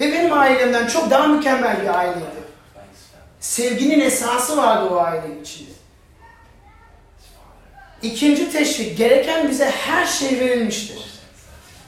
Ve 0.00 0.12
benim 0.12 0.32
ailemden 0.32 0.86
çok 0.86 1.10
daha 1.10 1.26
mükemmel 1.26 1.82
bir 1.82 1.98
aileydi. 1.98 2.48
Sevginin 3.40 4.00
esası 4.00 4.56
vardı 4.56 4.88
o 4.90 4.96
ailenin 4.96 5.42
içinde. 5.42 5.70
İkinci 8.02 8.52
teşvik, 8.52 8.98
gereken 8.98 9.50
bize 9.50 9.70
her 9.70 10.06
şey 10.06 10.40
verilmiştir. 10.40 10.98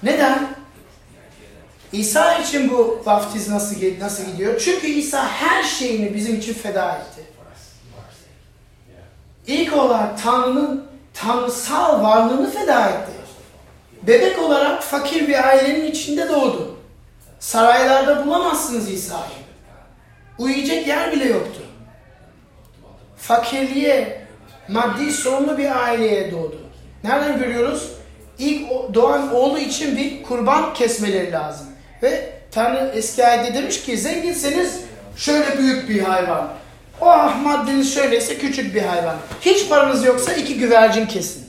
Neden? 0.03 0.49
İsa 1.93 2.39
için 2.39 2.71
bu 2.71 3.03
vaftiz 3.05 3.49
nasıl, 3.49 3.77
nasıl 4.01 4.25
gidiyor? 4.25 4.61
Çünkü 4.65 4.87
İsa 4.87 5.29
her 5.29 5.63
şeyini 5.63 6.15
bizim 6.15 6.39
için 6.39 6.55
feda 6.55 6.97
etti. 6.97 7.20
İlk 9.47 9.77
olarak 9.77 10.23
Tanrı'nın 10.23 10.85
tanrısal 11.15 12.03
varlığını 12.03 12.51
feda 12.51 12.89
etti. 12.89 13.13
Bebek 14.03 14.39
olarak 14.39 14.83
fakir 14.83 15.29
bir 15.29 15.49
ailenin 15.49 15.87
içinde 15.87 16.29
doğdu. 16.29 16.77
Saraylarda 17.39 18.27
bulamazsınız 18.27 18.91
İsa'yı. 18.91 19.41
Uyuyacak 20.39 20.87
yer 20.87 21.13
bile 21.13 21.25
yoktu. 21.25 21.61
Fakirliğe, 23.17 24.27
maddi 24.69 25.13
sorunlu 25.13 25.59
bir 25.59 25.85
aileye 25.85 26.33
doğdu. 26.33 26.61
Nereden 27.05 27.39
görüyoruz? 27.39 27.91
İlk 28.39 28.69
doğan 28.95 29.35
oğlu 29.35 29.59
için 29.59 29.97
bir 29.97 30.23
kurban 30.23 30.75
kesmeleri 30.75 31.33
lazım. 31.33 31.67
Ve 32.03 32.33
Tanrı 32.51 32.91
eski 32.95 33.27
ayette 33.27 33.55
demiş 33.55 33.83
ki 33.83 33.99
zenginseniz 33.99 34.81
şöyle 35.17 35.59
büyük 35.59 35.89
bir 35.89 36.03
hayvan. 36.03 36.49
Oh 37.01 37.43
maddeniz 37.43 37.95
şöyleyse 37.95 38.39
küçük 38.39 38.75
bir 38.75 38.83
hayvan. 38.83 39.17
Hiç 39.41 39.69
paranız 39.69 40.05
yoksa 40.05 40.33
iki 40.33 40.59
güvercin 40.59 41.07
kesin. 41.07 41.45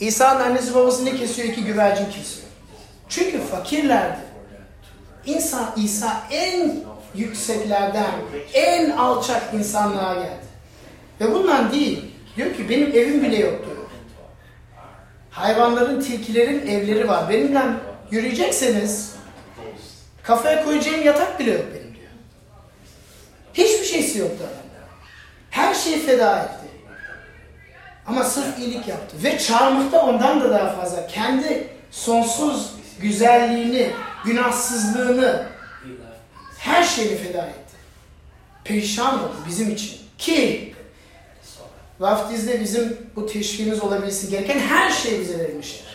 İsa'nın 0.00 0.40
annesi 0.40 0.74
babası 0.74 1.04
ne 1.04 1.16
kesiyor? 1.16 1.48
İki 1.48 1.64
güvercin 1.64 2.04
kesiyor. 2.04 2.46
Çünkü 3.08 3.40
fakirlerdi. 3.40 4.18
İnsan 5.26 5.72
İsa 5.76 6.22
en 6.30 6.72
yükseklerden, 7.14 8.10
en 8.54 8.90
alçak 8.90 9.54
insanlığa 9.54 10.14
geldi. 10.14 10.44
Ve 11.20 11.34
bundan 11.34 11.72
değil. 11.72 12.04
Diyor 12.36 12.54
ki 12.54 12.68
benim 12.68 12.86
evim 12.86 13.22
bile 13.22 13.36
yok 13.38 13.64
diyor. 13.66 13.76
Hayvanların, 15.30 16.00
tilkilerin 16.00 16.66
evleri 16.66 17.08
var. 17.08 17.30
Benimle 17.30 17.62
yürüyecekseniz 18.10 19.12
kafaya 20.22 20.64
koyacağım 20.64 21.02
yatak 21.02 21.40
bile 21.40 21.50
yok 21.50 21.64
benim. 21.74 21.79
Hiçbir 23.54 23.86
şeysi 23.86 24.18
yoktu 24.18 24.38
adamda. 24.40 24.86
Her 25.50 25.74
şeyi 25.74 26.06
feda 26.06 26.42
etti. 26.42 26.70
Ama 28.06 28.24
sırf 28.24 28.58
iyilik 28.58 28.88
yaptı. 28.88 29.16
Ve 29.24 29.38
çarmıhta 29.38 30.06
ondan 30.06 30.40
da 30.40 30.50
daha 30.50 30.76
fazla. 30.76 31.06
Kendi 31.06 31.68
sonsuz 31.90 32.70
güzelliğini, 33.00 33.90
günahsızlığını, 34.24 35.46
her 36.58 36.84
şeyini 36.84 37.16
feda 37.16 37.46
etti. 37.46 37.76
Perişan 38.64 39.18
oldu 39.18 39.36
bizim 39.48 39.70
için. 39.70 39.98
Ki 40.18 40.74
vaftizde 42.00 42.60
bizim 42.60 42.96
bu 43.16 43.26
teşviğimiz 43.26 43.82
olabilsin 43.82 44.30
gereken 44.30 44.58
her 44.58 44.90
şey 44.90 45.20
bize 45.20 45.38
verilmiştir. 45.38 45.86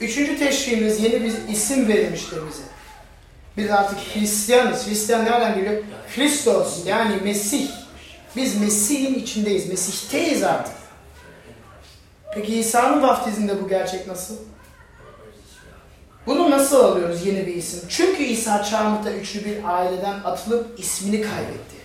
Üçüncü 0.00 0.38
teşviğimiz 0.38 1.00
yeni 1.00 1.22
bir 1.22 1.32
isim 1.52 1.88
verilmiştir 1.88 2.36
bize. 2.48 2.62
Biz 3.56 3.70
artık 3.70 3.98
Hristiyanız. 3.98 4.88
Hristiyan 4.88 5.24
nereden 5.24 5.54
geliyor? 5.54 5.82
Hristos 6.16 6.86
yani 6.86 7.16
Mesih. 7.24 7.68
Biz 8.36 8.60
Mesih'in 8.60 9.14
içindeyiz. 9.14 9.68
Mesih'teyiz 9.68 10.42
artık. 10.42 10.74
Peki 12.34 12.58
İsa'nın 12.58 13.02
vaftizinde 13.02 13.62
bu 13.62 13.68
gerçek 13.68 14.06
nasıl? 14.06 14.36
Bunu 16.26 16.50
nasıl 16.50 16.76
alıyoruz 16.84 17.26
yeni 17.26 17.46
bir 17.46 17.54
isim? 17.54 17.80
Çünkü 17.88 18.22
İsa 18.22 18.62
çağımızda 18.62 19.12
üçlü 19.12 19.44
bir 19.44 19.64
aileden 19.64 20.20
atılıp 20.24 20.80
ismini 20.80 21.20
kaybetti. 21.20 21.76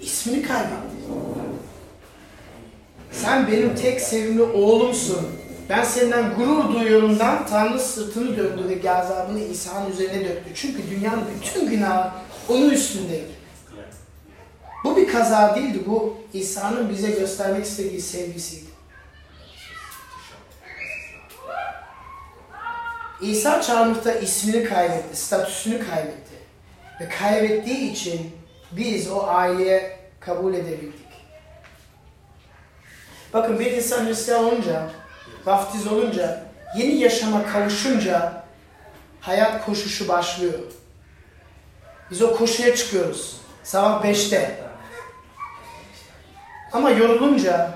İsmini 0.00 0.42
kaybetti. 0.42 0.96
Sen 3.12 3.46
benim 3.52 3.74
tek 3.76 4.00
sevimli 4.00 4.42
oğlumsun. 4.42 5.26
Ben 5.68 5.84
senden 5.84 6.34
gurur 6.34 6.74
duyuyorumdan 6.74 7.46
Tanrı 7.46 7.80
sırtını 7.80 8.36
döndü 8.36 8.68
ve 8.68 8.74
gazabını 8.74 9.40
İsa'nın 9.40 9.90
üzerine 9.90 10.28
döktü. 10.28 10.50
Çünkü 10.54 10.90
dünyanın 10.90 11.24
bütün 11.40 11.70
günahı 11.70 12.10
onun 12.48 12.70
üstündeydi. 12.70 13.30
Bu 14.84 14.96
bir 14.96 15.08
kaza 15.08 15.56
değildi. 15.56 15.82
Bu 15.86 16.16
İsa'nın 16.32 16.88
bize 16.88 17.10
göstermek 17.10 17.64
istediği 17.64 18.00
sevgisiydi. 18.00 18.66
İsa 23.20 23.62
çarmıhta 23.62 24.12
ismini 24.12 24.64
kaybetti, 24.64 25.16
statüsünü 25.16 25.86
kaybetti. 25.86 26.36
Ve 27.00 27.08
kaybettiği 27.08 27.92
için 27.92 28.30
biz 28.72 29.10
o 29.10 29.26
aileye 29.26 29.98
kabul 30.20 30.54
edebildik. 30.54 31.06
Bakın 33.32 33.58
bir 33.58 33.72
insan 33.72 34.06
Hristiyan 34.06 34.44
olunca, 34.44 34.90
vaftiz 35.46 35.86
olunca, 35.86 36.42
yeni 36.76 36.94
yaşama 36.94 37.46
kavuşunca 37.46 38.42
hayat 39.20 39.64
koşuşu 39.64 40.08
başlıyor. 40.08 40.58
Biz 42.10 42.22
o 42.22 42.36
koşuya 42.36 42.76
çıkıyoruz. 42.76 43.36
Sabah 43.62 44.04
5'te. 44.04 44.60
Ama 46.72 46.90
yorulunca, 46.90 47.70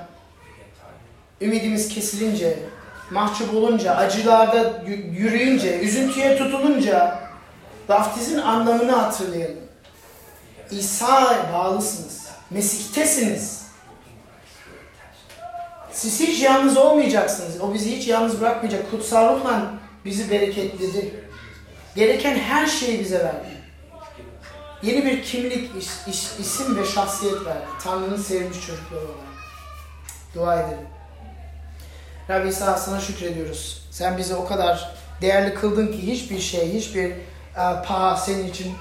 ümidimiz 1.40 1.88
kesilince, 1.88 2.58
mahcup 3.10 3.54
olunca, 3.54 3.96
acılarda 3.96 4.82
yürüyünce, 5.12 5.80
üzüntüye 5.80 6.36
tutulunca 6.36 7.20
vaftizin 7.88 8.38
anlamını 8.38 8.92
hatırlayalım. 8.92 9.60
İsa'ya 10.70 11.52
bağlısınız. 11.52 12.26
Mesih'tesiniz. 12.50 13.59
Siz 16.01 16.20
hiç 16.20 16.42
yalnız 16.42 16.76
olmayacaksınız. 16.76 17.61
O 17.61 17.74
bizi 17.74 17.96
hiç 17.96 18.09
yalnız 18.09 18.40
bırakmayacak. 18.40 18.90
Kutsal 18.90 19.36
ruhla 19.36 19.74
bizi 20.05 20.30
bereketledi. 20.30 21.14
Gereken 21.96 22.38
her 22.38 22.66
şeyi 22.66 23.01
bize 23.01 23.18
verdi. 23.18 23.48
Yeni 24.82 25.05
bir 25.05 25.22
kimlik, 25.22 25.70
iş, 25.78 25.88
iş, 26.14 26.26
isim 26.40 26.76
ve 26.76 26.84
şahsiyet 26.84 27.46
verdi. 27.46 27.64
Tanrı'nın 27.84 28.16
sevmiş 28.16 28.66
çocukları 28.66 29.01
olarak. 29.01 29.14
Dua 30.34 30.61
edelim. 30.61 30.86
Rabbi 32.30 32.48
İsa 32.48 32.76
sana 32.76 33.01
şükrediyoruz. 33.01 33.88
Sen 33.90 34.18
bizi 34.18 34.34
o 34.34 34.44
kadar 34.46 34.94
değerli 35.20 35.55
kıldın 35.55 35.86
ki 35.86 36.07
hiçbir 36.07 36.40
şey, 36.40 36.72
hiçbir 36.72 37.11
uh, 37.11 37.84
paha 37.86 38.16
senin 38.16 38.48
için 38.48 38.72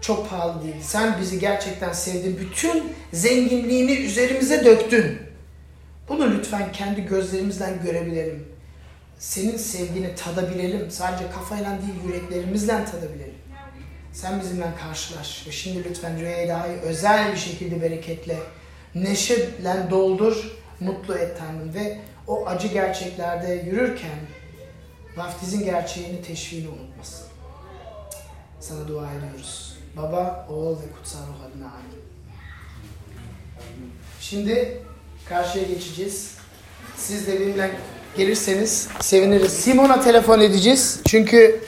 çok 0.00 0.30
pahalı 0.30 0.62
değil. 0.62 0.82
Sen 0.82 1.16
bizi 1.20 1.38
gerçekten 1.38 1.92
sevdin. 1.92 2.38
Bütün 2.40 2.92
zenginliğini 3.12 3.92
üzerimize 3.92 4.64
döktün. 4.64 5.33
Bunu 6.08 6.30
lütfen 6.30 6.72
kendi 6.72 7.06
gözlerimizden 7.06 7.82
görebilelim. 7.82 8.48
Senin 9.18 9.56
sevgini 9.56 10.14
tadabilelim. 10.14 10.90
Sadece 10.90 11.30
kafayla 11.30 11.70
değil 11.70 12.04
yüreklerimizle 12.06 12.84
tadabilelim. 12.84 13.34
Sen 14.12 14.40
bizimle 14.40 14.66
karşılaş 14.82 15.46
ve 15.46 15.52
şimdi 15.52 15.84
lütfen 15.84 16.20
Rüyeyda'yı 16.20 16.80
özel 16.80 17.32
bir 17.32 17.38
şekilde 17.38 17.82
bereketle, 17.82 18.38
neşeyle 18.94 19.86
doldur, 19.90 20.50
mutlu 20.80 21.18
et 21.18 21.38
Tanrım 21.38 21.74
ve 21.74 21.98
o 22.26 22.46
acı 22.46 22.68
gerçeklerde 22.68 23.52
yürürken 23.52 24.18
vaftizin 25.16 25.64
gerçeğini, 25.64 26.22
teşviğini 26.22 26.68
unutmasın. 26.68 27.26
Sana 28.60 28.88
dua 28.88 29.12
ediyoruz. 29.12 29.76
Baba, 29.96 30.46
oğul 30.50 30.76
ve 30.76 30.92
kutsal 30.96 31.20
ruh 31.20 31.44
adına 31.46 31.66
amin. 31.66 32.04
Şimdi 34.20 34.82
karşıya 35.28 35.64
geçeceğiz. 35.64 36.30
Siz 36.96 37.26
de 37.26 37.40
benimle 37.40 37.70
gelirseniz 38.16 38.88
seviniriz. 39.00 39.52
Simon'a 39.52 40.00
telefon 40.00 40.40
edeceğiz. 40.40 41.00
Çünkü 41.06 41.60